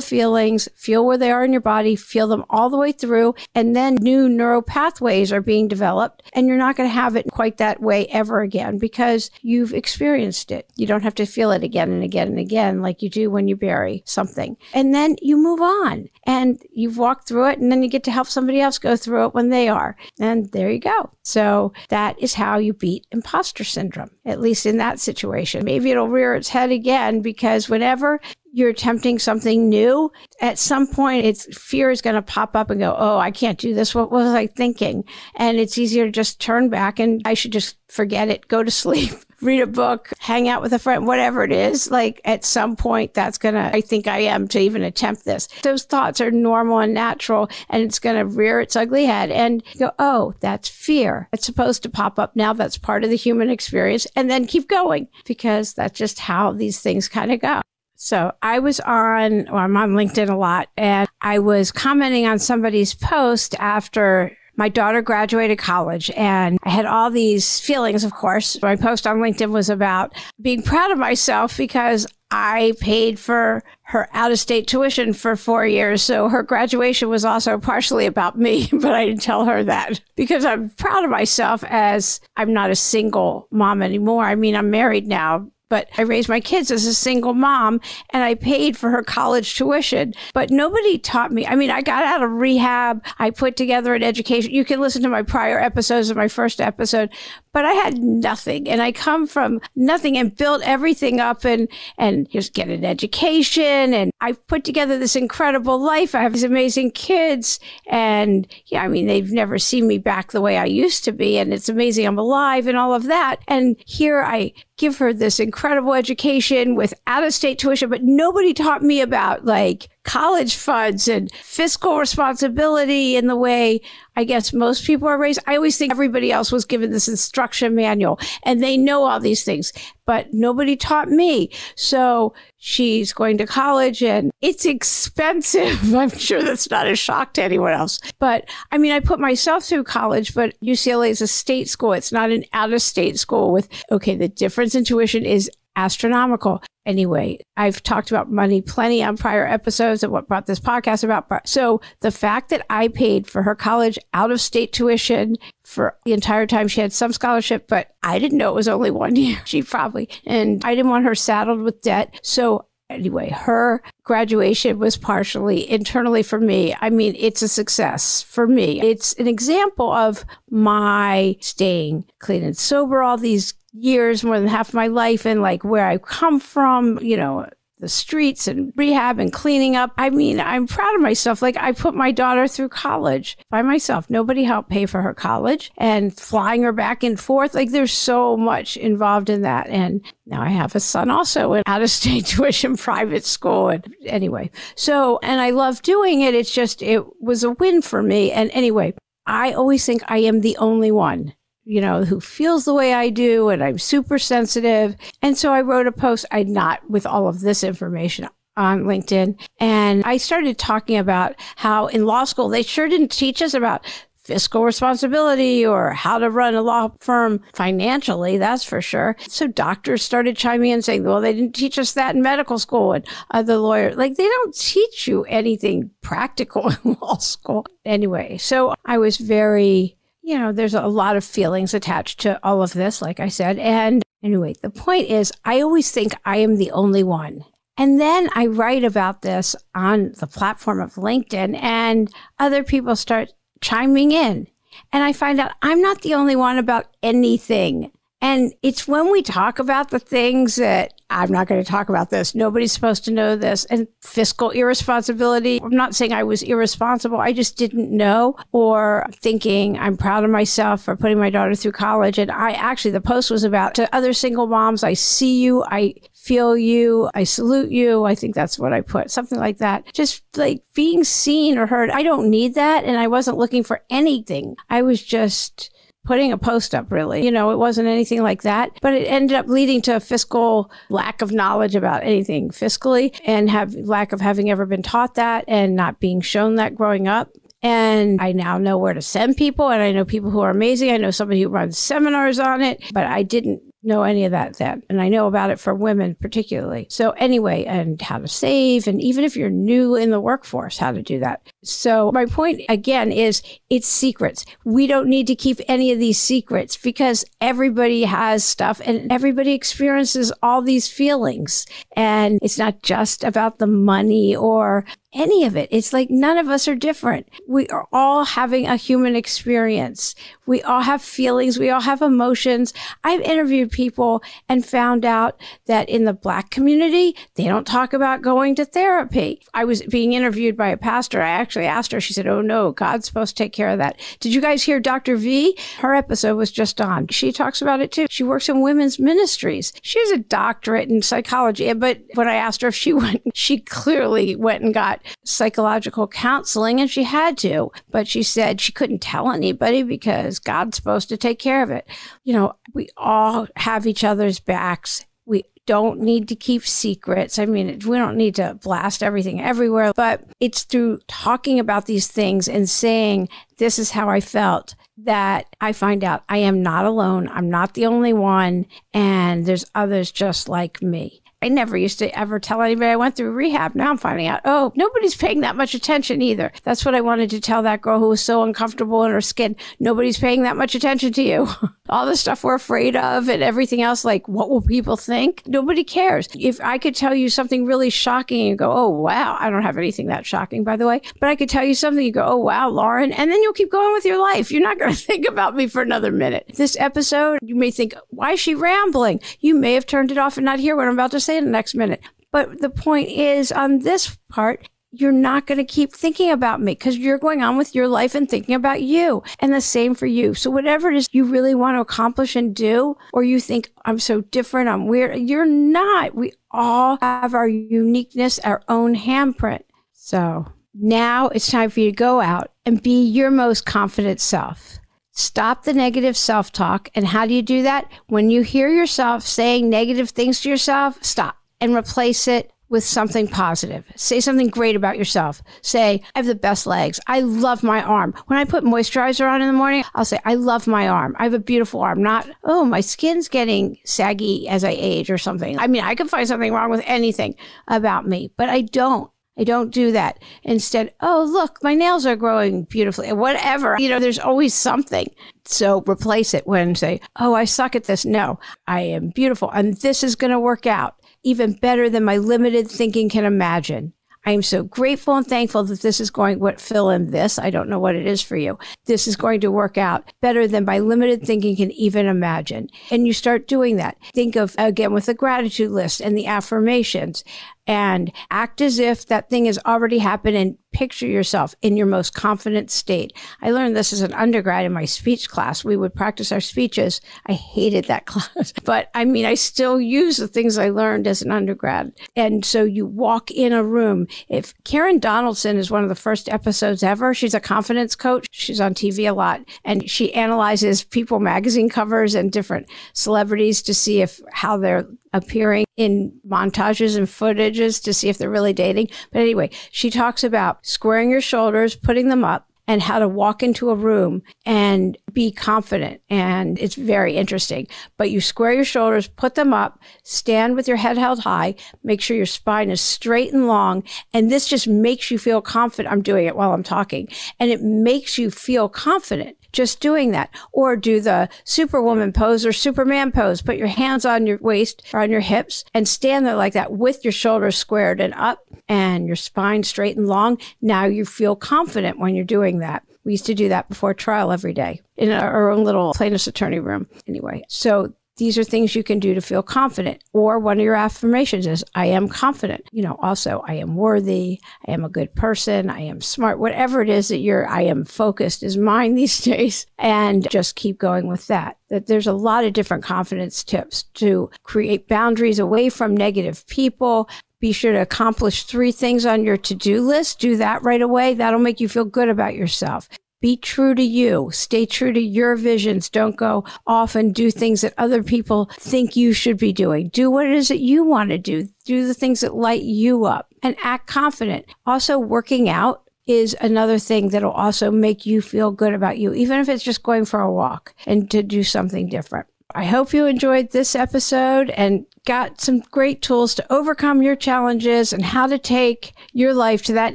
feelings, 0.00 0.68
feel 0.76 1.04
where 1.04 1.18
they 1.18 1.30
are 1.30 1.44
in 1.44 1.52
your 1.52 1.60
body, 1.60 1.96
feel 1.96 2.28
them 2.28 2.44
all 2.48 2.70
the 2.70 2.76
way 2.76 2.92
through, 2.92 3.34
and 3.54 3.74
then 3.74 3.96
new 3.96 4.28
neural 4.28 4.62
pathways 4.62 5.32
are 5.32 5.40
being 5.40 5.68
developed. 5.68 6.22
And 6.32 6.46
you're 6.46 6.56
not 6.56 6.76
going 6.76 6.88
to 6.88 6.94
have 6.94 7.16
it 7.16 7.26
quite 7.30 7.58
that 7.58 7.82
way 7.82 8.06
ever 8.06 8.40
again 8.40 8.78
because 8.78 9.30
you've 9.42 9.74
experienced 9.74 10.52
it. 10.52 10.70
You 10.76 10.86
don't 10.86 11.02
have 11.02 11.14
to 11.16 11.26
feel 11.26 11.50
it 11.50 11.64
again 11.64 11.90
and 11.90 12.04
again 12.04 12.28
and 12.28 12.38
again 12.38 12.80
like 12.80 13.02
you 13.02 13.10
do 13.10 13.30
when 13.30 13.48
you 13.48 13.56
bury 13.56 14.02
something. 14.06 14.56
And 14.72 14.94
then 14.94 15.16
you 15.20 15.36
move 15.36 15.60
on 15.60 16.08
and 16.24 16.62
you've 16.72 16.98
walked 16.98 17.26
through 17.26 17.48
it, 17.48 17.58
and 17.58 17.70
then 17.70 17.82
you 17.82 17.88
get 17.88 18.04
to 18.04 18.12
help 18.12 18.28
somebody 18.28 18.60
else 18.60 18.78
go 18.78 18.96
through 18.96 19.26
it 19.26 19.34
when 19.34 19.48
they 19.48 19.68
are. 19.68 19.96
And 20.20 20.50
there 20.52 20.70
you 20.70 20.78
go. 20.78 21.10
So, 21.22 21.72
that 21.88 22.20
is 22.20 22.34
how 22.34 22.58
you 22.60 22.72
beat 22.72 23.06
imposter 23.10 23.64
syndrome, 23.64 24.10
at 24.24 24.40
least 24.40 24.66
in 24.66 24.76
that 24.78 25.00
situation. 25.00 25.64
Maybe 25.64 25.90
it'll 25.90 26.08
rear 26.08 26.34
its 26.34 26.48
head 26.48 26.70
again 26.70 27.20
because 27.22 27.68
whenever 27.68 28.20
you're 28.52 28.70
attempting 28.70 29.18
something 29.18 29.68
new, 29.68 30.10
at 30.40 30.58
some 30.58 30.86
point 30.86 31.24
it's 31.24 31.46
fear 31.56 31.90
is 31.90 32.02
going 32.02 32.16
to 32.16 32.22
pop 32.22 32.56
up 32.56 32.70
and 32.70 32.80
go, 32.80 32.94
Oh, 32.98 33.18
I 33.18 33.30
can't 33.30 33.58
do 33.58 33.74
this. 33.74 33.94
What 33.94 34.10
was 34.10 34.34
I 34.34 34.46
thinking? 34.46 35.04
And 35.36 35.58
it's 35.58 35.78
easier 35.78 36.06
to 36.06 36.12
just 36.12 36.40
turn 36.40 36.68
back 36.68 36.98
and 36.98 37.22
I 37.24 37.34
should 37.34 37.52
just 37.52 37.76
forget 37.88 38.28
it, 38.28 38.48
go 38.48 38.62
to 38.62 38.70
sleep, 38.70 39.12
read 39.42 39.60
a 39.60 39.66
book, 39.66 40.12
hang 40.18 40.48
out 40.48 40.62
with 40.62 40.72
a 40.72 40.78
friend, 40.78 41.06
whatever 41.06 41.42
it 41.42 41.52
is. 41.52 41.90
Like 41.90 42.20
at 42.24 42.44
some 42.44 42.76
point 42.76 43.14
that's 43.14 43.38
going 43.38 43.54
to, 43.54 43.74
I 43.74 43.80
think 43.80 44.06
I 44.06 44.18
am 44.20 44.48
to 44.48 44.60
even 44.60 44.82
attempt 44.82 45.24
this. 45.24 45.48
Those 45.62 45.84
thoughts 45.84 46.20
are 46.20 46.30
normal 46.30 46.78
and 46.78 46.94
natural 46.94 47.48
and 47.68 47.82
it's 47.82 47.98
going 47.98 48.16
to 48.16 48.24
rear 48.24 48.60
its 48.60 48.76
ugly 48.76 49.04
head 49.04 49.30
and 49.30 49.62
go, 49.78 49.92
Oh, 49.98 50.34
that's 50.40 50.68
fear. 50.68 51.28
It's 51.32 51.46
supposed 51.46 51.82
to 51.82 51.90
pop 51.90 52.18
up 52.18 52.36
now. 52.36 52.52
That's 52.52 52.78
part 52.78 53.04
of 53.04 53.10
the 53.10 53.16
human 53.16 53.50
experience 53.50 54.06
and 54.16 54.30
then 54.30 54.46
keep 54.46 54.68
going 54.68 55.08
because 55.24 55.74
that's 55.74 55.98
just 55.98 56.18
how 56.18 56.52
these 56.52 56.80
things 56.80 57.08
kind 57.08 57.32
of 57.32 57.40
go. 57.40 57.60
So 58.02 58.32
I 58.40 58.60
was 58.60 58.80
on, 58.80 59.44
well, 59.44 59.56
I'm 59.56 59.76
on 59.76 59.90
LinkedIn 59.90 60.30
a 60.30 60.34
lot, 60.34 60.70
and 60.78 61.06
I 61.20 61.38
was 61.38 61.70
commenting 61.70 62.26
on 62.26 62.38
somebody's 62.38 62.94
post 62.94 63.54
after 63.58 64.34
my 64.60 64.68
daughter 64.68 65.00
graduated 65.00 65.56
college 65.56 66.10
and 66.10 66.58
I 66.64 66.68
had 66.68 66.84
all 66.84 67.10
these 67.10 67.58
feelings, 67.58 68.04
of 68.04 68.12
course. 68.12 68.60
My 68.60 68.76
post 68.76 69.06
on 69.06 69.16
LinkedIn 69.16 69.52
was 69.52 69.70
about 69.70 70.14
being 70.38 70.62
proud 70.62 70.90
of 70.90 70.98
myself 70.98 71.56
because 71.56 72.06
I 72.30 72.74
paid 72.78 73.18
for 73.18 73.62
her 73.84 74.06
out 74.12 74.32
of 74.32 74.38
state 74.38 74.66
tuition 74.66 75.14
for 75.14 75.34
four 75.34 75.66
years. 75.66 76.02
So 76.02 76.28
her 76.28 76.42
graduation 76.42 77.08
was 77.08 77.24
also 77.24 77.56
partially 77.56 78.04
about 78.04 78.38
me, 78.38 78.68
but 78.72 78.94
I 78.94 79.06
didn't 79.06 79.22
tell 79.22 79.46
her 79.46 79.64
that 79.64 79.98
because 80.14 80.44
I'm 80.44 80.68
proud 80.68 81.04
of 81.04 81.10
myself 81.10 81.64
as 81.66 82.20
I'm 82.36 82.52
not 82.52 82.70
a 82.70 82.76
single 82.76 83.48
mom 83.50 83.80
anymore. 83.80 84.24
I 84.24 84.34
mean, 84.34 84.54
I'm 84.54 84.70
married 84.70 85.06
now, 85.06 85.50
but 85.70 85.88
I 85.96 86.02
raised 86.02 86.28
my 86.28 86.40
kids 86.40 86.70
as 86.70 86.84
a 86.84 86.92
single 86.92 87.32
mom 87.32 87.80
and 88.10 88.22
I 88.22 88.34
paid 88.34 88.76
for 88.76 88.90
her 88.90 89.02
college 89.02 89.54
tuition. 89.56 90.12
But 90.34 90.50
nobody 90.50 90.98
taught 90.98 91.32
me. 91.32 91.46
I 91.46 91.54
mean, 91.54 91.70
I 91.70 91.80
got 91.80 92.04
out 92.04 92.22
of 92.22 92.30
rehab. 92.32 93.02
I 93.18 93.30
put 93.30 93.56
together 93.56 93.94
an 93.94 94.02
education. 94.02 94.50
You 94.50 94.64
can 94.64 94.80
listen 94.80 95.02
to 95.02 95.08
my 95.08 95.22
prior 95.22 95.58
episodes 95.58 96.10
of 96.10 96.16
my 96.16 96.28
first 96.28 96.60
episode, 96.60 97.10
but 97.52 97.64
I 97.64 97.72
had 97.72 97.98
nothing 97.98 98.68
and 98.68 98.80
I 98.80 98.92
come 98.92 99.26
from 99.26 99.60
nothing 99.74 100.16
and 100.16 100.34
built 100.34 100.62
everything 100.64 101.20
up 101.20 101.44
and, 101.44 101.68
and 101.98 102.30
just 102.30 102.54
get 102.54 102.68
an 102.68 102.84
education. 102.84 103.92
And 103.92 104.12
I 104.20 104.32
put 104.32 104.64
together 104.64 104.98
this 104.98 105.16
incredible 105.16 105.80
life. 105.80 106.14
I 106.14 106.22
have 106.22 106.32
these 106.32 106.44
amazing 106.44 106.92
kids 106.92 107.58
and 107.86 108.46
yeah, 108.66 108.82
I 108.82 108.88
mean, 108.88 109.06
they've 109.06 109.32
never 109.32 109.58
seen 109.58 109.86
me 109.86 109.98
back 109.98 110.32
the 110.32 110.40
way 110.40 110.58
I 110.58 110.66
used 110.66 111.04
to 111.04 111.12
be. 111.12 111.38
And 111.38 111.52
it's 111.52 111.68
amazing 111.68 112.06
I'm 112.06 112.18
alive 112.18 112.66
and 112.66 112.76
all 112.76 112.94
of 112.94 113.04
that. 113.04 113.36
And 113.48 113.76
here 113.86 114.22
I 114.22 114.52
give 114.76 114.98
her 114.98 115.12
this 115.12 115.40
incredible 115.40 115.94
education 115.94 116.74
with 116.74 116.94
out 117.06 117.24
of 117.24 117.34
state 117.34 117.58
tuition, 117.58 117.90
but 117.90 118.02
nobody 118.02 118.54
taught 118.54 118.82
me 118.82 119.00
about 119.00 119.44
like 119.44 119.88
college 120.04 120.56
funds 120.56 121.08
and 121.08 121.30
fiscal 121.32 121.98
responsibility 121.98 123.16
in 123.16 123.26
the 123.26 123.36
way 123.36 123.80
I 124.16 124.24
guess 124.24 124.52
most 124.52 124.84
people 124.84 125.08
are 125.08 125.16
raised. 125.16 125.40
I 125.46 125.56
always 125.56 125.78
think 125.78 125.92
everybody 125.92 126.32
else 126.32 126.50
was 126.52 126.64
given 126.64 126.90
this 126.90 127.08
instruction 127.08 127.74
manual 127.74 128.18
and 128.42 128.62
they 128.62 128.76
know 128.76 129.04
all 129.04 129.20
these 129.20 129.44
things, 129.44 129.72
but 130.04 130.26
nobody 130.32 130.76
taught 130.76 131.08
me. 131.08 131.50
So 131.76 132.34
she's 132.58 133.12
going 133.12 133.38
to 133.38 133.46
college 133.46 134.02
and 134.02 134.30
it's 134.40 134.66
expensive. 134.66 135.94
I'm 135.94 136.10
sure 136.10 136.42
that's 136.42 136.70
not 136.70 136.86
a 136.86 136.96
shock 136.96 137.32
to 137.34 137.42
anyone 137.42 137.72
else. 137.72 138.00
But 138.18 138.48
I 138.72 138.78
mean, 138.78 138.92
I 138.92 139.00
put 139.00 139.20
myself 139.20 139.64
through 139.64 139.84
college, 139.84 140.34
but 140.34 140.54
UCLA 140.60 141.10
is 141.10 141.22
a 141.22 141.26
state 141.26 141.68
school. 141.68 141.92
It's 141.92 142.12
not 142.12 142.30
an 142.30 142.44
out 142.52 142.72
of 142.72 142.82
state 142.82 143.18
school 143.18 143.52
with, 143.52 143.68
okay, 143.90 144.16
the 144.16 144.28
difference 144.28 144.74
in 144.74 144.84
tuition 144.84 145.24
is 145.24 145.50
astronomical. 145.80 146.62
Anyway, 146.86 147.38
I've 147.56 147.82
talked 147.82 148.10
about 148.10 148.30
money 148.30 148.62
plenty 148.62 149.02
on 149.02 149.16
prior 149.16 149.46
episodes 149.46 150.02
of 150.02 150.10
what 150.10 150.28
brought 150.28 150.46
this 150.46 150.60
podcast 150.60 151.04
about. 151.04 151.46
So 151.48 151.80
the 152.00 152.10
fact 152.10 152.48
that 152.50 152.64
I 152.70 152.88
paid 152.88 153.26
for 153.26 153.42
her 153.42 153.54
college 153.54 153.98
out 154.14 154.30
of 154.30 154.40
state 154.40 154.72
tuition 154.72 155.36
for 155.64 155.96
the 156.04 156.12
entire 156.12 156.46
time 156.46 156.68
she 156.68 156.80
had 156.80 156.92
some 156.92 157.12
scholarship, 157.12 157.68
but 157.68 157.94
I 158.02 158.18
didn't 158.18 158.38
know 158.38 158.50
it 158.50 158.54
was 158.54 158.68
only 158.68 158.90
one 158.90 159.16
year. 159.24 159.40
She 159.44 159.62
probably, 159.62 160.08
and 160.26 160.64
I 160.64 160.74
didn't 160.74 160.90
want 160.90 161.04
her 161.04 161.14
saddled 161.14 161.60
with 161.60 161.82
debt. 161.82 162.18
So 162.22 162.66
anyway, 162.90 163.30
her 163.30 163.82
graduation 164.04 164.78
was 164.78 164.96
partially 164.96 165.68
internally 165.70 166.22
for 166.22 166.40
me. 166.40 166.74
I 166.80 166.90
mean, 166.90 167.14
it's 167.18 167.42
a 167.42 167.48
success 167.48 168.22
for 168.22 168.46
me. 168.46 168.80
It's 168.80 169.14
an 169.14 169.26
example 169.26 169.92
of 169.92 170.24
my 170.50 171.36
staying 171.40 172.04
clean 172.18 172.42
and 172.42 172.56
sober 172.56 173.02
all 173.02 173.16
these 173.16 173.54
years, 173.72 174.24
more 174.24 174.38
than 174.38 174.48
half 174.48 174.74
my 174.74 174.88
life, 174.88 175.24
and 175.24 175.42
like 175.42 175.64
where 175.64 175.86
I 175.86 175.98
come 175.98 176.40
from, 176.40 176.98
you 177.00 177.16
know, 177.16 177.48
the 177.80 177.88
streets 177.88 178.46
and 178.46 178.72
rehab 178.76 179.18
and 179.18 179.32
cleaning 179.32 179.74
up. 179.74 179.92
I 179.96 180.10
mean, 180.10 180.38
I'm 180.38 180.66
proud 180.66 180.94
of 180.94 181.00
myself. 181.00 181.42
Like 181.42 181.56
I 181.56 181.72
put 181.72 181.94
my 181.94 182.12
daughter 182.12 182.46
through 182.46 182.68
college 182.68 183.38
by 183.50 183.62
myself. 183.62 184.08
Nobody 184.10 184.44
helped 184.44 184.68
pay 184.68 184.86
for 184.86 185.02
her 185.02 185.14
college 185.14 185.72
and 185.78 186.16
flying 186.16 186.62
her 186.62 186.72
back 186.72 187.02
and 187.02 187.18
forth. 187.18 187.54
Like 187.54 187.70
there's 187.70 187.92
so 187.92 188.36
much 188.36 188.76
involved 188.76 189.30
in 189.30 189.42
that. 189.42 189.68
And 189.68 190.04
now 190.26 190.42
I 190.42 190.50
have 190.50 190.74
a 190.74 190.80
son 190.80 191.10
also 191.10 191.54
in 191.54 191.62
out 191.66 191.82
of 191.82 191.90
state 191.90 192.26
tuition 192.26 192.76
private 192.76 193.24
school. 193.24 193.70
And 193.70 193.84
anyway, 194.04 194.50
so, 194.74 195.18
and 195.22 195.40
I 195.40 195.50
love 195.50 195.82
doing 195.82 196.20
it. 196.20 196.34
It's 196.34 196.52
just, 196.52 196.82
it 196.82 197.02
was 197.20 197.42
a 197.44 197.52
win 197.52 197.82
for 197.82 198.02
me. 198.02 198.30
And 198.30 198.50
anyway, 198.52 198.94
I 199.26 199.52
always 199.52 199.84
think 199.86 200.02
I 200.08 200.18
am 200.18 200.40
the 200.40 200.56
only 200.58 200.90
one 200.90 201.34
you 201.70 201.80
know, 201.80 202.04
who 202.04 202.20
feels 202.20 202.64
the 202.64 202.74
way 202.74 202.92
I 202.92 203.10
do 203.10 203.48
and 203.48 203.62
I'm 203.62 203.78
super 203.78 204.18
sensitive. 204.18 204.96
And 205.22 205.38
so 205.38 205.52
I 205.52 205.60
wrote 205.60 205.86
a 205.86 205.92
post, 205.92 206.26
I 206.32 206.42
not 206.42 206.80
with 206.90 207.06
all 207.06 207.28
of 207.28 207.40
this 207.40 207.62
information 207.62 208.28
on 208.56 208.82
LinkedIn. 208.82 209.40
And 209.60 210.02
I 210.04 210.16
started 210.16 210.58
talking 210.58 210.98
about 210.98 211.36
how 211.54 211.86
in 211.86 212.06
law 212.06 212.24
school, 212.24 212.48
they 212.48 212.64
sure 212.64 212.88
didn't 212.88 213.12
teach 213.12 213.40
us 213.40 213.54
about 213.54 213.86
fiscal 214.24 214.64
responsibility 214.64 215.64
or 215.64 215.92
how 215.92 216.18
to 216.18 216.28
run 216.28 216.56
a 216.56 216.62
law 216.62 216.90
firm 216.98 217.40
financially, 217.54 218.36
that's 218.36 218.64
for 218.64 218.82
sure. 218.82 219.16
So 219.28 219.46
doctors 219.46 220.02
started 220.02 220.36
chiming 220.36 220.72
in 220.72 220.82
saying, 220.82 221.04
well, 221.04 221.20
they 221.20 221.32
didn't 221.32 221.54
teach 221.54 221.78
us 221.78 221.92
that 221.92 222.16
in 222.16 222.22
medical 222.22 222.58
school 222.58 222.92
and 222.92 223.06
other 223.30 223.56
lawyers. 223.56 223.96
Like 223.96 224.16
they 224.16 224.26
don't 224.26 224.54
teach 224.56 225.06
you 225.06 225.24
anything 225.24 225.90
practical 226.02 226.68
in 226.84 226.96
law 227.00 227.16
school. 227.18 227.64
Anyway, 227.84 228.38
so 228.38 228.74
I 228.84 228.98
was 228.98 229.18
very 229.18 229.96
you 230.22 230.38
know, 230.38 230.52
there's 230.52 230.74
a 230.74 230.86
lot 230.86 231.16
of 231.16 231.24
feelings 231.24 231.74
attached 231.74 232.20
to 232.20 232.38
all 232.44 232.62
of 232.62 232.72
this, 232.72 233.02
like 233.02 233.20
I 233.20 233.28
said. 233.28 233.58
And 233.58 234.02
anyway, 234.22 234.54
the 234.62 234.70
point 234.70 235.08
is, 235.08 235.32
I 235.44 235.60
always 235.60 235.90
think 235.90 236.14
I 236.24 236.38
am 236.38 236.56
the 236.56 236.70
only 236.70 237.02
one. 237.02 237.44
And 237.76 238.00
then 238.00 238.28
I 238.34 238.46
write 238.46 238.84
about 238.84 239.22
this 239.22 239.56
on 239.74 240.12
the 240.18 240.26
platform 240.26 240.80
of 240.80 240.94
LinkedIn, 240.94 241.56
and 241.62 242.12
other 242.38 242.62
people 242.62 242.94
start 242.94 243.32
chiming 243.62 244.12
in. 244.12 244.46
And 244.92 245.02
I 245.02 245.12
find 245.12 245.40
out 245.40 245.52
I'm 245.62 245.80
not 245.80 246.02
the 246.02 246.14
only 246.14 246.36
one 246.36 246.58
about 246.58 246.86
anything. 247.02 247.90
And 248.22 248.52
it's 248.62 248.86
when 248.86 249.10
we 249.10 249.22
talk 249.22 249.58
about 249.58 249.90
the 249.90 249.98
things 249.98 250.56
that 250.56 250.92
I'm 251.08 251.32
not 251.32 251.48
going 251.48 251.62
to 251.62 251.68
talk 251.68 251.88
about 251.88 252.10
this. 252.10 252.34
Nobody's 252.34 252.70
supposed 252.72 253.04
to 253.06 253.10
know 253.10 253.34
this. 253.34 253.64
And 253.64 253.88
fiscal 254.02 254.50
irresponsibility. 254.50 255.60
I'm 255.62 255.70
not 255.70 255.94
saying 255.94 256.12
I 256.12 256.22
was 256.22 256.42
irresponsible. 256.42 257.18
I 257.18 257.32
just 257.32 257.56
didn't 257.56 257.90
know 257.90 258.36
or 258.52 259.06
thinking 259.14 259.78
I'm 259.78 259.96
proud 259.96 260.24
of 260.24 260.30
myself 260.30 260.82
for 260.82 260.96
putting 260.96 261.18
my 261.18 261.30
daughter 261.30 261.54
through 261.54 261.72
college. 261.72 262.18
And 262.18 262.30
I 262.30 262.52
actually, 262.52 262.90
the 262.92 263.00
post 263.00 263.30
was 263.30 263.42
about 263.42 263.74
to 263.76 263.94
other 263.94 264.12
single 264.12 264.46
moms. 264.46 264.84
I 264.84 264.92
see 264.92 265.40
you. 265.42 265.64
I 265.64 265.94
feel 266.14 266.56
you. 266.56 267.10
I 267.14 267.24
salute 267.24 267.70
you. 267.70 268.04
I 268.04 268.14
think 268.14 268.34
that's 268.34 268.58
what 268.58 268.74
I 268.74 268.82
put. 268.82 269.10
Something 269.10 269.38
like 269.38 269.58
that. 269.58 269.90
Just 269.94 270.22
like 270.36 270.62
being 270.74 271.04
seen 271.04 271.56
or 271.56 271.66
heard. 271.66 271.90
I 271.90 272.02
don't 272.02 272.28
need 272.28 272.54
that. 272.54 272.84
And 272.84 272.98
I 272.98 273.08
wasn't 273.08 273.38
looking 273.38 273.64
for 273.64 273.82
anything. 273.88 274.56
I 274.68 274.82
was 274.82 275.02
just 275.02 275.70
putting 276.04 276.32
a 276.32 276.38
post 276.38 276.74
up, 276.74 276.90
really. 276.90 277.24
You 277.24 277.30
know, 277.30 277.50
it 277.50 277.56
wasn't 277.56 277.88
anything 277.88 278.22
like 278.22 278.42
that, 278.42 278.78
but 278.80 278.94
it 278.94 279.06
ended 279.06 279.36
up 279.36 279.46
leading 279.48 279.82
to 279.82 279.96
a 279.96 280.00
fiscal 280.00 280.70
lack 280.88 281.22
of 281.22 281.32
knowledge 281.32 281.74
about 281.74 282.02
anything 282.02 282.50
fiscally 282.50 283.18
and 283.24 283.50
have 283.50 283.74
lack 283.74 284.12
of 284.12 284.20
having 284.20 284.50
ever 284.50 284.66
been 284.66 284.82
taught 284.82 285.14
that 285.14 285.44
and 285.46 285.76
not 285.76 286.00
being 286.00 286.20
shown 286.20 286.56
that 286.56 286.74
growing 286.74 287.06
up. 287.08 287.30
And 287.62 288.20
I 288.22 288.32
now 288.32 288.56
know 288.56 288.78
where 288.78 288.94
to 288.94 289.02
send 289.02 289.36
people, 289.36 289.68
and 289.68 289.82
I 289.82 289.92
know 289.92 290.06
people 290.06 290.30
who 290.30 290.40
are 290.40 290.50
amazing. 290.50 290.90
I 290.92 290.96
know 290.96 291.10
somebody 291.10 291.42
who 291.42 291.50
runs 291.50 291.76
seminars 291.76 292.38
on 292.38 292.62
it, 292.62 292.82
but 292.94 293.06
I 293.06 293.22
didn't 293.22 293.62
know 293.82 294.02
any 294.02 294.24
of 294.24 294.32
that 294.32 294.56
then. 294.56 294.82
And 294.88 295.00
I 295.00 295.08
know 295.08 295.26
about 295.26 295.50
it 295.50 295.58
for 295.58 295.74
women 295.74 296.14
particularly. 296.14 296.86
So, 296.90 297.10
anyway, 297.12 297.64
and 297.64 298.00
how 298.00 298.18
to 298.18 298.28
save, 298.28 298.86
and 298.86 299.00
even 299.00 299.24
if 299.24 299.36
you're 299.36 299.50
new 299.50 299.94
in 299.94 300.10
the 300.10 300.20
workforce, 300.20 300.78
how 300.78 300.92
to 300.92 301.02
do 301.02 301.18
that. 301.20 301.46
So, 301.62 302.10
my 302.12 302.26
point 302.26 302.62
again 302.68 303.12
is 303.12 303.42
it's 303.70 303.88
secrets. 303.88 304.44
We 304.64 304.86
don't 304.86 305.08
need 305.08 305.26
to 305.28 305.34
keep 305.34 305.60
any 305.68 305.92
of 305.92 305.98
these 305.98 306.18
secrets 306.18 306.76
because 306.76 307.24
everybody 307.40 308.04
has 308.04 308.44
stuff 308.44 308.80
and 308.84 309.10
everybody 309.10 309.52
experiences 309.52 310.32
all 310.42 310.62
these 310.62 310.88
feelings. 310.88 311.66
And 311.96 312.38
it's 312.42 312.58
not 312.58 312.82
just 312.82 313.24
about 313.24 313.58
the 313.58 313.66
money 313.66 314.36
or 314.36 314.84
any 315.12 315.44
of 315.44 315.56
it. 315.56 315.68
It's 315.72 315.92
like 315.92 316.08
none 316.08 316.38
of 316.38 316.48
us 316.48 316.68
are 316.68 316.76
different. 316.76 317.28
We 317.48 317.66
are 317.68 317.86
all 317.92 318.24
having 318.24 318.66
a 318.66 318.76
human 318.76 319.16
experience. 319.16 320.14
We 320.46 320.62
all 320.62 320.82
have 320.82 321.02
feelings. 321.02 321.58
We 321.58 321.70
all 321.70 321.80
have 321.80 322.02
emotions. 322.02 322.72
I've 323.02 323.20
interviewed 323.20 323.70
people 323.70 324.22
and 324.48 324.64
found 324.64 325.04
out 325.04 325.40
that 325.66 325.88
in 325.88 326.04
the 326.04 326.12
black 326.12 326.50
community, 326.50 327.16
they 327.34 327.44
don't 327.44 327.66
talk 327.66 327.92
about 327.92 328.22
going 328.22 328.54
to 328.56 328.64
therapy. 328.64 329.42
I 329.52 329.64
was 329.64 329.82
being 329.82 330.12
interviewed 330.12 330.56
by 330.56 330.68
a 330.68 330.76
pastor. 330.76 331.22
I 331.22 331.28
actually 331.28 331.66
asked 331.66 331.92
her, 331.92 332.00
she 332.00 332.12
said, 332.12 332.26
Oh 332.26 332.40
no, 332.40 332.72
God's 332.72 333.06
supposed 333.06 333.36
to 333.36 333.42
take 333.42 333.52
care 333.52 333.68
of 333.68 333.78
that. 333.78 334.00
Did 334.20 334.32
you 334.32 334.40
guys 334.40 334.62
hear 334.62 334.80
Dr. 334.80 335.16
V? 335.16 335.58
Her 335.78 335.94
episode 335.94 336.36
was 336.36 336.52
just 336.52 336.80
on. 336.80 337.08
She 337.08 337.32
talks 337.32 337.60
about 337.60 337.80
it 337.80 337.90
too. 337.90 338.06
She 338.10 338.22
works 338.22 338.48
in 338.48 338.62
women's 338.62 338.98
ministries. 338.98 339.72
She 339.82 339.98
has 339.98 340.10
a 340.12 340.18
doctorate 340.18 340.88
in 340.88 341.02
psychology. 341.02 341.72
But 341.72 342.00
when 342.14 342.28
I 342.28 342.34
asked 342.36 342.62
her 342.62 342.68
if 342.68 342.74
she 342.74 342.92
went, 342.92 343.22
she 343.34 343.58
clearly 343.58 344.36
went 344.36 344.62
and 344.62 344.72
got 344.72 344.99
psychological 345.24 346.08
counseling 346.08 346.80
and 346.80 346.90
she 346.90 347.04
had 347.04 347.36
to, 347.38 347.70
but 347.90 348.06
she 348.06 348.22
said 348.22 348.60
she 348.60 348.72
couldn't 348.72 349.00
tell 349.00 349.30
anybody 349.30 349.82
because 349.82 350.38
God's 350.38 350.76
supposed 350.76 351.08
to 351.08 351.16
take 351.16 351.38
care 351.38 351.62
of 351.62 351.70
it. 351.70 351.88
You 352.24 352.34
know, 352.34 352.54
we 352.74 352.88
all 352.96 353.46
have 353.56 353.86
each 353.86 354.04
other's 354.04 354.40
backs. 354.40 355.04
We 355.26 355.44
don't 355.66 356.00
need 356.00 356.28
to 356.28 356.34
keep 356.34 356.66
secrets. 356.66 357.38
I 357.38 357.46
mean, 357.46 357.78
we 357.86 357.96
don't 357.96 358.16
need 358.16 358.34
to 358.36 358.58
blast 358.62 359.02
everything 359.02 359.40
everywhere, 359.40 359.92
but 359.94 360.24
it's 360.40 360.64
through 360.64 360.98
talking 361.06 361.60
about 361.60 361.86
these 361.86 362.08
things 362.08 362.48
and 362.48 362.68
saying, 362.68 363.28
this 363.58 363.78
is 363.78 363.90
how 363.90 364.08
I 364.08 364.20
felt 364.20 364.74
that 364.98 365.46
I 365.60 365.72
find 365.72 366.02
out 366.02 366.24
I 366.28 366.38
am 366.38 366.62
not 366.62 366.86
alone. 366.86 367.28
I'm 367.28 367.48
not 367.48 367.74
the 367.74 367.86
only 367.86 368.12
one. 368.12 368.66
And 368.92 369.46
there's 369.46 369.64
others 369.74 370.10
just 370.10 370.48
like 370.48 370.82
me. 370.82 371.22
I 371.42 371.48
never 371.48 371.76
used 371.76 371.98
to 372.00 372.18
ever 372.18 372.38
tell 372.38 372.60
anybody 372.60 372.90
I 372.90 372.96
went 372.96 373.16
through 373.16 373.32
rehab. 373.32 373.74
Now 373.74 373.90
I'm 373.90 373.96
finding 373.96 374.26
out, 374.26 374.42
oh, 374.44 374.72
nobody's 374.76 375.16
paying 375.16 375.40
that 375.40 375.56
much 375.56 375.72
attention 375.72 376.20
either. 376.20 376.52
That's 376.64 376.84
what 376.84 376.94
I 376.94 377.00
wanted 377.00 377.30
to 377.30 377.40
tell 377.40 377.62
that 377.62 377.80
girl 377.80 377.98
who 377.98 378.08
was 378.08 378.20
so 378.20 378.42
uncomfortable 378.42 379.04
in 379.04 379.10
her 379.10 379.22
skin. 379.22 379.56
Nobody's 379.78 380.18
paying 380.18 380.42
that 380.42 380.58
much 380.58 380.74
attention 380.74 381.14
to 381.14 381.22
you. 381.22 381.48
All 381.88 382.04
the 382.04 382.16
stuff 382.16 382.44
we're 382.44 382.54
afraid 382.54 382.94
of 382.94 383.28
and 383.28 383.42
everything 383.42 383.80
else, 383.80 384.04
like 384.04 384.28
what 384.28 384.50
will 384.50 384.60
people 384.60 384.96
think? 384.98 385.42
Nobody 385.46 385.82
cares. 385.82 386.28
If 386.38 386.60
I 386.60 386.76
could 386.76 386.94
tell 386.94 387.14
you 387.14 387.30
something 387.30 387.64
really 387.64 387.90
shocking 387.90 388.40
and 388.40 388.48
you 388.50 388.56
go, 388.56 388.70
oh, 388.70 388.88
wow, 388.90 389.36
I 389.40 389.48
don't 389.48 389.62
have 389.62 389.78
anything 389.78 390.08
that 390.08 390.26
shocking, 390.26 390.62
by 390.62 390.76
the 390.76 390.86
way, 390.86 391.00
but 391.20 391.30
I 391.30 391.36
could 391.36 391.48
tell 391.48 391.64
you 391.64 391.74
something, 391.74 392.04
you 392.04 392.12
go, 392.12 392.24
oh, 392.24 392.36
wow, 392.36 392.68
Lauren, 392.68 393.12
and 393.12 393.30
then 393.30 393.42
you'll 393.42 393.54
keep 393.54 393.72
going 393.72 393.92
with 393.94 394.04
your 394.04 394.20
life. 394.20 394.52
You're 394.52 394.62
not 394.62 394.78
going 394.78 394.92
to 394.94 394.96
think 394.96 395.26
about 395.26 395.56
me 395.56 395.66
for 395.68 395.80
another 395.80 396.12
minute. 396.12 396.52
This 396.54 396.76
episode, 396.78 397.38
you 397.42 397.54
may 397.54 397.70
think, 397.70 397.94
why 398.10 398.32
is 398.32 398.40
she 398.40 398.54
rambling? 398.54 399.20
You 399.40 399.54
may 399.54 399.72
have 399.72 399.86
turned 399.86 400.12
it 400.12 400.18
off 400.18 400.36
and 400.36 400.44
not 400.44 400.58
hear 400.58 400.76
what 400.76 400.86
I'm 400.86 400.94
about 400.94 401.12
to 401.12 401.20
say 401.20 401.29
say 401.30 401.38
in 401.38 401.44
the 401.44 401.50
next 401.50 401.74
minute. 401.74 402.00
But 402.32 402.60
the 402.60 402.70
point 402.70 403.08
is, 403.08 403.50
on 403.52 403.80
this 403.80 404.16
part, 404.28 404.68
you're 404.92 405.12
not 405.12 405.46
going 405.46 405.58
to 405.58 405.64
keep 405.64 405.92
thinking 405.92 406.30
about 406.30 406.60
me 406.60 406.72
because 406.72 406.98
you're 406.98 407.18
going 407.18 407.42
on 407.42 407.56
with 407.56 407.74
your 407.74 407.86
life 407.86 408.14
and 408.14 408.28
thinking 408.28 408.54
about 408.54 408.82
you. 408.82 409.22
And 409.38 409.52
the 409.52 409.60
same 409.60 409.94
for 409.94 410.06
you. 410.06 410.34
So, 410.34 410.50
whatever 410.50 410.90
it 410.90 410.96
is 410.96 411.08
you 411.12 411.24
really 411.24 411.54
want 411.54 411.76
to 411.76 411.80
accomplish 411.80 412.34
and 412.34 412.54
do, 412.54 412.96
or 413.12 413.22
you 413.22 413.40
think, 413.40 413.70
I'm 413.84 413.98
so 413.98 414.20
different, 414.20 414.68
I'm 414.68 414.86
weird, 414.86 415.16
you're 415.18 415.46
not. 415.46 416.14
We 416.14 416.32
all 416.50 416.98
have 417.00 417.34
our 417.34 417.48
uniqueness, 417.48 418.38
our 418.40 418.62
own 418.68 418.96
handprint. 418.96 419.62
So, 419.92 420.46
now 420.74 421.28
it's 421.28 421.50
time 421.50 421.70
for 421.70 421.80
you 421.80 421.90
to 421.90 421.96
go 421.96 422.20
out 422.20 422.52
and 422.66 422.82
be 422.82 423.04
your 423.04 423.30
most 423.30 423.66
confident 423.66 424.20
self. 424.20 424.78
Stop 425.12 425.64
the 425.64 425.72
negative 425.72 426.16
self 426.16 426.52
talk. 426.52 426.88
And 426.94 427.06
how 427.06 427.26
do 427.26 427.34
you 427.34 427.42
do 427.42 427.62
that? 427.62 427.90
When 428.06 428.30
you 428.30 428.42
hear 428.42 428.68
yourself 428.68 429.22
saying 429.22 429.68
negative 429.68 430.10
things 430.10 430.40
to 430.40 430.48
yourself, 430.48 431.02
stop 431.02 431.36
and 431.60 431.74
replace 431.74 432.26
it 432.28 432.52
with 432.70 432.84
something 432.84 433.26
positive. 433.26 433.84
Say 433.96 434.20
something 434.20 434.48
great 434.48 434.76
about 434.76 434.96
yourself. 434.96 435.42
Say, 435.60 436.02
I 436.14 436.18
have 436.20 436.26
the 436.26 436.36
best 436.36 436.66
legs. 436.66 437.00
I 437.08 437.20
love 437.20 437.62
my 437.62 437.82
arm. 437.82 438.14
When 438.28 438.38
I 438.38 438.44
put 438.44 438.64
moisturizer 438.64 439.28
on 439.28 439.42
in 439.42 439.48
the 439.48 439.52
morning, 439.52 439.84
I'll 439.94 440.04
say, 440.04 440.20
I 440.24 440.36
love 440.36 440.68
my 440.68 440.88
arm. 440.88 441.16
I 441.18 441.24
have 441.24 441.34
a 441.34 441.40
beautiful 441.40 441.80
arm. 441.80 442.00
Not, 442.00 442.30
oh, 442.44 442.64
my 442.64 442.80
skin's 442.80 443.28
getting 443.28 443.76
saggy 443.84 444.48
as 444.48 444.62
I 444.62 444.70
age 444.70 445.10
or 445.10 445.18
something. 445.18 445.58
I 445.58 445.66
mean, 445.66 445.82
I 445.82 445.96
can 445.96 446.08
find 446.08 446.26
something 446.28 446.52
wrong 446.52 446.70
with 446.70 446.82
anything 446.86 447.34
about 447.66 448.06
me, 448.06 448.30
but 448.36 448.48
I 448.48 448.62
don't. 448.62 449.10
I 449.40 449.44
don't 449.44 449.70
do 449.70 449.90
that. 449.92 450.22
Instead, 450.42 450.92
oh, 451.00 451.26
look, 451.26 451.62
my 451.62 451.74
nails 451.74 452.04
are 452.04 452.14
growing 452.14 452.64
beautifully, 452.64 453.10
whatever. 453.14 453.76
You 453.78 453.88
know, 453.88 453.98
there's 453.98 454.18
always 454.18 454.52
something. 454.52 455.06
So 455.46 455.82
replace 455.88 456.34
it 456.34 456.46
when 456.46 456.74
say, 456.74 457.00
oh, 457.18 457.34
I 457.34 457.46
suck 457.46 457.74
at 457.74 457.84
this. 457.84 458.04
No, 458.04 458.38
I 458.66 458.82
am 458.82 459.08
beautiful 459.08 459.50
and 459.50 459.74
this 459.78 460.04
is 460.04 460.14
going 460.14 460.30
to 460.30 460.38
work 460.38 460.66
out 460.66 460.96
even 461.22 461.54
better 461.54 461.88
than 461.88 462.04
my 462.04 462.18
limited 462.18 462.70
thinking 462.70 463.08
can 463.08 463.24
imagine. 463.24 463.94
I 464.26 464.32
am 464.32 464.42
so 464.42 464.62
grateful 464.62 465.16
and 465.16 465.26
thankful 465.26 465.64
that 465.64 465.80
this 465.80 465.98
is 465.98 466.10
going 466.10 466.40
what 466.40 466.60
fill 466.60 466.90
in 466.90 467.10
this. 467.10 467.38
I 467.38 467.48
don't 467.48 467.70
know 467.70 467.78
what 467.78 467.94
it 467.94 468.06
is 468.06 468.20
for 468.20 468.36
you. 468.36 468.58
This 468.84 469.08
is 469.08 469.16
going 469.16 469.40
to 469.40 469.50
work 469.50 469.78
out 469.78 470.12
better 470.20 470.46
than 470.46 470.66
my 470.66 470.78
limited 470.78 471.24
thinking 471.24 471.56
can 471.56 471.70
even 471.72 472.04
imagine. 472.04 472.68
And 472.90 473.06
you 473.06 473.14
start 473.14 473.48
doing 473.48 473.76
that. 473.76 473.96
Think 474.12 474.36
of 474.36 474.54
again 474.58 474.92
with 474.92 475.06
the 475.06 475.14
gratitude 475.14 475.70
list 475.70 476.02
and 476.02 476.18
the 476.18 476.26
affirmations 476.26 477.24
and 477.70 478.10
act 478.32 478.60
as 478.60 478.80
if 478.80 479.06
that 479.06 479.30
thing 479.30 479.44
has 479.44 479.56
already 479.64 479.98
happened 479.98 480.36
and 480.36 480.58
picture 480.72 481.06
yourself 481.06 481.54
in 481.62 481.76
your 481.76 481.86
most 481.86 482.14
confident 482.14 482.68
state. 482.68 483.12
I 483.42 483.52
learned 483.52 483.76
this 483.76 483.92
as 483.92 484.00
an 484.00 484.12
undergrad 484.12 484.64
in 484.64 484.72
my 484.72 484.86
speech 484.86 485.28
class. 485.28 485.64
We 485.64 485.76
would 485.76 485.94
practice 485.94 486.32
our 486.32 486.40
speeches. 486.40 487.00
I 487.26 487.32
hated 487.34 487.84
that 487.84 488.06
class, 488.06 488.52
but 488.64 488.90
I 488.92 489.04
mean, 489.04 489.24
I 489.24 489.34
still 489.34 489.80
use 489.80 490.16
the 490.16 490.26
things 490.26 490.58
I 490.58 490.70
learned 490.70 491.06
as 491.06 491.22
an 491.22 491.30
undergrad. 491.30 491.92
And 492.16 492.44
so 492.44 492.64
you 492.64 492.86
walk 492.86 493.30
in 493.30 493.52
a 493.52 493.62
room. 493.62 494.08
If 494.28 494.52
Karen 494.64 494.98
Donaldson 494.98 495.56
is 495.56 495.70
one 495.70 495.84
of 495.84 495.88
the 495.88 495.94
first 495.94 496.28
episodes 496.28 496.82
ever, 496.82 497.14
she's 497.14 497.34
a 497.34 497.40
confidence 497.40 497.94
coach. 497.94 498.26
She's 498.32 498.60
on 498.60 498.74
TV 498.74 499.08
a 499.08 499.12
lot 499.12 499.42
and 499.64 499.88
she 499.88 500.12
analyzes 500.14 500.82
People 500.82 501.20
magazine 501.20 501.68
covers 501.68 502.16
and 502.16 502.32
different 502.32 502.68
celebrities 502.94 503.62
to 503.62 503.74
see 503.74 504.02
if 504.02 504.20
how 504.32 504.56
they're 504.56 504.88
appearing 505.12 505.64
in 505.76 506.12
montages 506.28 506.96
and 506.96 507.06
footages 507.06 507.82
to 507.84 507.94
see 507.94 508.08
if 508.08 508.18
they're 508.18 508.30
really 508.30 508.52
dating. 508.52 508.88
But 509.12 509.22
anyway, 509.22 509.50
she 509.70 509.90
talks 509.90 510.24
about 510.24 510.64
squaring 510.64 511.10
your 511.10 511.20
shoulders, 511.20 511.74
putting 511.74 512.08
them 512.08 512.24
up, 512.24 512.50
and 512.70 512.80
how 512.80 513.00
to 513.00 513.08
walk 513.08 513.42
into 513.42 513.70
a 513.70 513.74
room 513.74 514.22
and 514.46 514.96
be 515.12 515.32
confident. 515.32 516.00
And 516.08 516.56
it's 516.60 516.76
very 516.76 517.16
interesting. 517.16 517.66
But 517.96 518.12
you 518.12 518.20
square 518.20 518.52
your 518.52 518.64
shoulders, 518.64 519.08
put 519.08 519.34
them 519.34 519.52
up, 519.52 519.80
stand 520.04 520.54
with 520.54 520.68
your 520.68 520.76
head 520.76 520.96
held 520.96 521.18
high, 521.18 521.56
make 521.82 522.00
sure 522.00 522.16
your 522.16 522.26
spine 522.26 522.70
is 522.70 522.80
straight 522.80 523.32
and 523.32 523.48
long. 523.48 523.82
And 524.14 524.30
this 524.30 524.46
just 524.46 524.68
makes 524.68 525.10
you 525.10 525.18
feel 525.18 525.42
confident. 525.42 525.92
I'm 525.92 526.00
doing 526.00 526.26
it 526.26 526.36
while 526.36 526.52
I'm 526.52 526.62
talking. 526.62 527.08
And 527.40 527.50
it 527.50 527.60
makes 527.60 528.18
you 528.18 528.30
feel 528.30 528.68
confident 528.68 529.36
just 529.52 529.80
doing 529.80 530.12
that. 530.12 530.30
Or 530.52 530.76
do 530.76 531.00
the 531.00 531.28
superwoman 531.44 532.12
pose 532.12 532.46
or 532.46 532.52
superman 532.52 533.12
pose. 533.12 533.42
Put 533.42 533.56
your 533.56 533.66
hands 533.66 534.04
on 534.04 534.26
your 534.26 534.38
waist 534.38 534.82
or 534.92 535.00
on 535.00 535.10
your 535.10 535.20
hips 535.20 535.64
and 535.74 535.86
stand 535.86 536.26
there 536.26 536.36
like 536.36 536.52
that 536.54 536.72
with 536.72 537.04
your 537.04 537.12
shoulders 537.12 537.56
squared 537.56 538.00
and 538.00 538.14
up 538.14 538.44
and 538.68 539.06
your 539.06 539.16
spine 539.16 539.62
straight 539.62 539.96
and 539.96 540.06
long. 540.06 540.38
Now 540.60 540.84
you 540.84 541.04
feel 541.04 541.36
confident 541.36 541.98
when 541.98 542.14
you're 542.14 542.24
doing 542.24 542.58
that. 542.58 542.84
We 543.04 543.12
used 543.12 543.26
to 543.26 543.34
do 543.34 543.48
that 543.48 543.68
before 543.68 543.94
trial 543.94 544.30
every 544.30 544.52
day 544.52 544.82
in 544.96 545.10
our 545.10 545.50
own 545.50 545.64
little 545.64 545.94
plaintiff's 545.94 546.26
attorney 546.26 546.60
room. 546.60 546.86
Anyway, 547.06 547.42
so 547.48 547.94
these 548.20 548.36
are 548.36 548.44
things 548.44 548.76
you 548.76 548.84
can 548.84 549.00
do 549.00 549.14
to 549.14 549.20
feel 549.22 549.42
confident. 549.42 550.04
Or 550.12 550.38
one 550.38 550.58
of 550.58 550.64
your 550.64 550.74
affirmations 550.74 551.46
is, 551.46 551.64
I 551.74 551.86
am 551.86 552.06
confident. 552.06 552.68
You 552.70 552.82
know, 552.82 552.98
also, 553.00 553.42
I 553.48 553.54
am 553.54 553.76
worthy. 553.76 554.40
I 554.68 554.72
am 554.72 554.84
a 554.84 554.90
good 554.90 555.14
person. 555.14 555.70
I 555.70 555.80
am 555.80 556.02
smart. 556.02 556.38
Whatever 556.38 556.82
it 556.82 556.90
is 556.90 557.08
that 557.08 557.20
you're, 557.20 557.48
I 557.48 557.62
am 557.62 557.86
focused 557.86 558.42
is 558.42 558.58
mine 558.58 558.94
these 558.94 559.18
days. 559.20 559.66
And 559.78 560.30
just 560.30 560.54
keep 560.54 560.78
going 560.78 561.08
with 561.08 561.26
that. 561.28 561.56
That 561.70 561.86
there's 561.86 562.06
a 562.06 562.12
lot 562.12 562.44
of 562.44 562.52
different 562.52 562.84
confidence 562.84 563.42
tips 563.42 563.84
to 563.94 564.30
create 564.42 564.86
boundaries 564.86 565.38
away 565.38 565.70
from 565.70 565.96
negative 565.96 566.46
people, 566.46 567.08
be 567.40 567.52
sure 567.52 567.72
to 567.72 567.80
accomplish 567.80 568.44
three 568.44 568.70
things 568.70 569.06
on 569.06 569.24
your 569.24 569.38
to 569.38 569.54
do 569.54 569.80
list. 569.80 570.20
Do 570.20 570.36
that 570.36 570.62
right 570.62 570.82
away. 570.82 571.14
That'll 571.14 571.40
make 571.40 571.58
you 571.58 571.70
feel 571.70 571.86
good 571.86 572.10
about 572.10 572.34
yourself. 572.34 572.86
Be 573.20 573.36
true 573.36 573.74
to 573.74 573.82
you. 573.82 574.30
Stay 574.32 574.64
true 574.64 574.92
to 574.92 575.00
your 575.00 575.36
visions. 575.36 575.90
Don't 575.90 576.16
go 576.16 576.44
off 576.66 576.94
and 576.94 577.14
do 577.14 577.30
things 577.30 577.60
that 577.60 577.74
other 577.76 578.02
people 578.02 578.50
think 578.58 578.96
you 578.96 579.12
should 579.12 579.36
be 579.36 579.52
doing. 579.52 579.88
Do 579.88 580.10
what 580.10 580.26
it 580.26 580.32
is 580.32 580.48
that 580.48 580.60
you 580.60 580.84
want 580.84 581.10
to 581.10 581.18
do. 581.18 581.48
Do 581.64 581.86
the 581.86 581.94
things 581.94 582.20
that 582.20 582.34
light 582.34 582.62
you 582.62 583.04
up 583.04 583.32
and 583.42 583.56
act 583.62 583.86
confident. 583.86 584.46
Also, 584.64 584.98
working 584.98 585.48
out 585.48 585.82
is 586.06 586.34
another 586.40 586.78
thing 586.78 587.10
that'll 587.10 587.30
also 587.30 587.70
make 587.70 588.06
you 588.06 588.22
feel 588.22 588.50
good 588.50 588.74
about 588.74 588.98
you, 588.98 589.12
even 589.12 589.38
if 589.38 589.48
it's 589.48 589.62
just 589.62 589.82
going 589.82 590.04
for 590.04 590.20
a 590.20 590.32
walk 590.32 590.74
and 590.86 591.10
to 591.10 591.22
do 591.22 591.44
something 591.44 591.88
different. 591.88 592.26
I 592.54 592.64
hope 592.64 592.92
you 592.92 593.06
enjoyed 593.06 593.50
this 593.50 593.74
episode 593.74 594.50
and 594.50 594.84
got 595.06 595.40
some 595.40 595.60
great 595.60 596.02
tools 596.02 596.34
to 596.34 596.52
overcome 596.52 597.02
your 597.02 597.16
challenges 597.16 597.92
and 597.92 598.04
how 598.04 598.26
to 598.26 598.38
take 598.38 598.92
your 599.12 599.34
life 599.34 599.62
to 599.64 599.72
that 599.74 599.94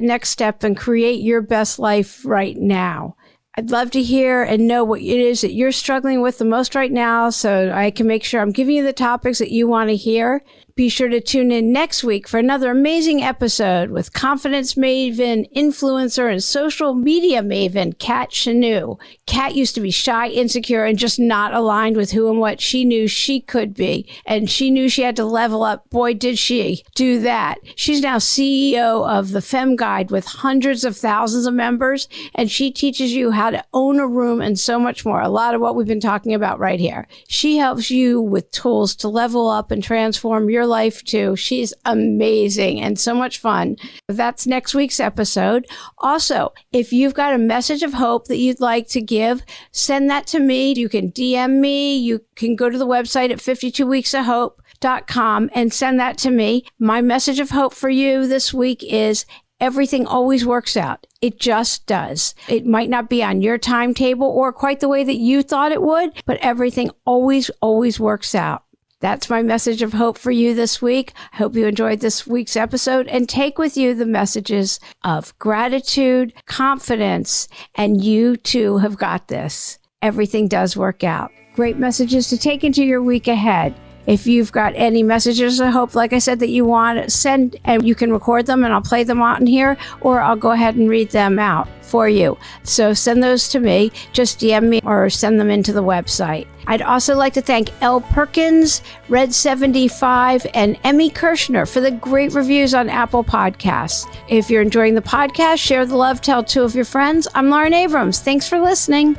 next 0.00 0.30
step 0.30 0.62
and 0.62 0.76
create 0.76 1.20
your 1.20 1.42
best 1.42 1.78
life 1.78 2.24
right 2.24 2.56
now. 2.56 3.16
I'd 3.58 3.70
love 3.70 3.90
to 3.92 4.02
hear 4.02 4.42
and 4.42 4.66
know 4.66 4.84
what 4.84 5.00
it 5.00 5.18
is 5.18 5.40
that 5.40 5.54
you're 5.54 5.72
struggling 5.72 6.20
with 6.20 6.38
the 6.38 6.44
most 6.44 6.74
right 6.74 6.92
now 6.92 7.30
so 7.30 7.72
I 7.72 7.90
can 7.90 8.06
make 8.06 8.22
sure 8.22 8.40
I'm 8.40 8.52
giving 8.52 8.76
you 8.76 8.84
the 8.84 8.92
topics 8.92 9.38
that 9.38 9.50
you 9.50 9.66
want 9.66 9.88
to 9.88 9.96
hear. 9.96 10.42
Be 10.76 10.90
sure 10.90 11.08
to 11.08 11.22
tune 11.22 11.52
in 11.52 11.72
next 11.72 12.04
week 12.04 12.28
for 12.28 12.36
another 12.36 12.70
amazing 12.70 13.22
episode 13.22 13.88
with 13.88 14.12
confidence 14.12 14.74
maven, 14.74 15.50
influencer, 15.54 16.30
and 16.30 16.44
social 16.44 16.92
media 16.92 17.40
maven, 17.40 17.98
Kat 17.98 18.28
Chenu. 18.28 19.00
Kat 19.24 19.54
used 19.54 19.74
to 19.76 19.80
be 19.80 19.90
shy, 19.90 20.28
insecure, 20.28 20.84
and 20.84 20.98
just 20.98 21.18
not 21.18 21.54
aligned 21.54 21.96
with 21.96 22.10
who 22.10 22.28
and 22.28 22.40
what 22.40 22.60
she 22.60 22.84
knew 22.84 23.08
she 23.08 23.40
could 23.40 23.72
be. 23.72 24.06
And 24.26 24.50
she 24.50 24.70
knew 24.70 24.90
she 24.90 25.00
had 25.00 25.16
to 25.16 25.24
level 25.24 25.62
up. 25.62 25.88
Boy, 25.88 26.12
did 26.12 26.38
she 26.38 26.82
do 26.94 27.20
that. 27.22 27.56
She's 27.74 28.02
now 28.02 28.18
CEO 28.18 29.08
of 29.08 29.30
the 29.30 29.40
Fem 29.40 29.76
Guide 29.76 30.10
with 30.10 30.26
hundreds 30.26 30.84
of 30.84 30.94
thousands 30.94 31.46
of 31.46 31.54
members, 31.54 32.06
and 32.34 32.50
she 32.50 32.70
teaches 32.70 33.14
you 33.14 33.30
how 33.30 33.48
to 33.48 33.64
own 33.72 33.98
a 33.98 34.06
room 34.06 34.42
and 34.42 34.58
so 34.58 34.78
much 34.78 35.06
more. 35.06 35.22
A 35.22 35.30
lot 35.30 35.54
of 35.54 35.62
what 35.62 35.74
we've 35.74 35.86
been 35.86 36.00
talking 36.00 36.34
about 36.34 36.58
right 36.58 36.78
here. 36.78 37.08
She 37.28 37.56
helps 37.56 37.90
you 37.90 38.20
with 38.20 38.50
tools 38.50 38.94
to 38.96 39.08
level 39.08 39.48
up 39.48 39.70
and 39.70 39.82
transform 39.82 40.50
your 40.50 40.65
life 40.66 41.02
too. 41.04 41.36
She's 41.36 41.72
amazing 41.84 42.80
and 42.80 42.98
so 42.98 43.14
much 43.14 43.38
fun. 43.38 43.76
That's 44.08 44.46
next 44.46 44.74
week's 44.74 45.00
episode. 45.00 45.66
Also, 45.98 46.52
if 46.72 46.92
you've 46.92 47.14
got 47.14 47.34
a 47.34 47.38
message 47.38 47.82
of 47.82 47.94
hope 47.94 48.26
that 48.26 48.38
you'd 48.38 48.60
like 48.60 48.88
to 48.88 49.00
give, 49.00 49.42
send 49.72 50.10
that 50.10 50.26
to 50.28 50.40
me. 50.40 50.72
You 50.74 50.88
can 50.88 51.12
DM 51.12 51.60
me. 51.60 51.96
You 51.96 52.22
can 52.34 52.56
go 52.56 52.68
to 52.68 52.78
the 52.78 52.86
website 52.86 53.30
at 53.30 53.40
52 53.40 53.86
weeks 53.86 54.14
of 54.14 54.24
hope.com 54.24 55.50
and 55.54 55.72
send 55.72 55.98
that 56.00 56.18
to 56.18 56.30
me. 56.30 56.64
My 56.78 57.00
message 57.00 57.40
of 57.40 57.50
hope 57.50 57.74
for 57.74 57.88
you 57.88 58.26
this 58.26 58.52
week 58.52 58.82
is 58.84 59.24
everything 59.60 60.06
always 60.06 60.44
works 60.44 60.76
out. 60.76 61.06
It 61.22 61.40
just 61.40 61.86
does. 61.86 62.34
It 62.48 62.66
might 62.66 62.90
not 62.90 63.08
be 63.08 63.22
on 63.22 63.40
your 63.40 63.58
timetable 63.58 64.26
or 64.26 64.52
quite 64.52 64.80
the 64.80 64.88
way 64.88 65.02
that 65.04 65.16
you 65.16 65.42
thought 65.42 65.72
it 65.72 65.82
would, 65.82 66.10
but 66.26 66.38
everything 66.38 66.90
always, 67.04 67.50
always 67.60 67.98
works 67.98 68.34
out. 68.34 68.64
That's 69.06 69.30
my 69.30 69.40
message 69.40 69.82
of 69.82 69.92
hope 69.92 70.18
for 70.18 70.32
you 70.32 70.52
this 70.52 70.82
week. 70.82 71.12
I 71.32 71.36
hope 71.36 71.54
you 71.54 71.68
enjoyed 71.68 72.00
this 72.00 72.26
week's 72.26 72.56
episode 72.56 73.06
and 73.06 73.28
take 73.28 73.56
with 73.56 73.76
you 73.76 73.94
the 73.94 74.04
messages 74.04 74.80
of 75.04 75.32
gratitude, 75.38 76.32
confidence, 76.46 77.46
and 77.76 78.02
you 78.02 78.36
too 78.36 78.78
have 78.78 78.96
got 78.96 79.28
this. 79.28 79.78
Everything 80.02 80.48
does 80.48 80.76
work 80.76 81.04
out. 81.04 81.30
Great 81.54 81.78
messages 81.78 82.26
to 82.30 82.36
take 82.36 82.64
into 82.64 82.82
your 82.82 83.00
week 83.00 83.28
ahead. 83.28 83.76
If 84.06 84.26
you've 84.26 84.52
got 84.52 84.72
any 84.76 85.02
messages 85.02 85.60
I 85.60 85.70
hope, 85.70 85.94
like 85.94 86.12
I 86.12 86.18
said, 86.18 86.38
that 86.40 86.48
you 86.48 86.64
want, 86.64 87.10
send 87.10 87.56
and 87.64 87.86
you 87.86 87.94
can 87.94 88.12
record 88.12 88.46
them 88.46 88.64
and 88.64 88.72
I'll 88.72 88.80
play 88.80 89.04
them 89.04 89.20
out 89.20 89.40
in 89.40 89.46
here, 89.46 89.76
or 90.00 90.20
I'll 90.20 90.36
go 90.36 90.52
ahead 90.52 90.76
and 90.76 90.88
read 90.88 91.10
them 91.10 91.38
out 91.38 91.68
for 91.82 92.08
you. 92.08 92.36
So 92.62 92.92
send 92.94 93.22
those 93.22 93.48
to 93.50 93.60
me. 93.60 93.92
Just 94.12 94.40
DM 94.40 94.68
me 94.68 94.80
or 94.84 95.08
send 95.08 95.40
them 95.40 95.50
into 95.50 95.72
the 95.72 95.82
website. 95.82 96.46
I'd 96.66 96.82
also 96.82 97.14
like 97.14 97.32
to 97.34 97.40
thank 97.40 97.70
L. 97.80 98.00
Perkins, 98.00 98.82
Red75, 99.08 100.50
and 100.52 100.76
Emmy 100.82 101.10
Kirshner 101.10 101.70
for 101.70 101.80
the 101.80 101.92
great 101.92 102.32
reviews 102.32 102.74
on 102.74 102.90
Apple 102.90 103.22
Podcasts. 103.22 104.12
If 104.28 104.50
you're 104.50 104.62
enjoying 104.62 104.94
the 104.94 105.00
podcast, 105.00 105.58
share 105.58 105.86
the 105.86 105.96
love, 105.96 106.20
tell 106.20 106.42
two 106.42 106.62
of 106.62 106.74
your 106.74 106.84
friends. 106.84 107.28
I'm 107.34 107.50
Lauren 107.50 107.72
Abrams. 107.72 108.20
Thanks 108.20 108.48
for 108.48 108.58
listening. 108.58 109.16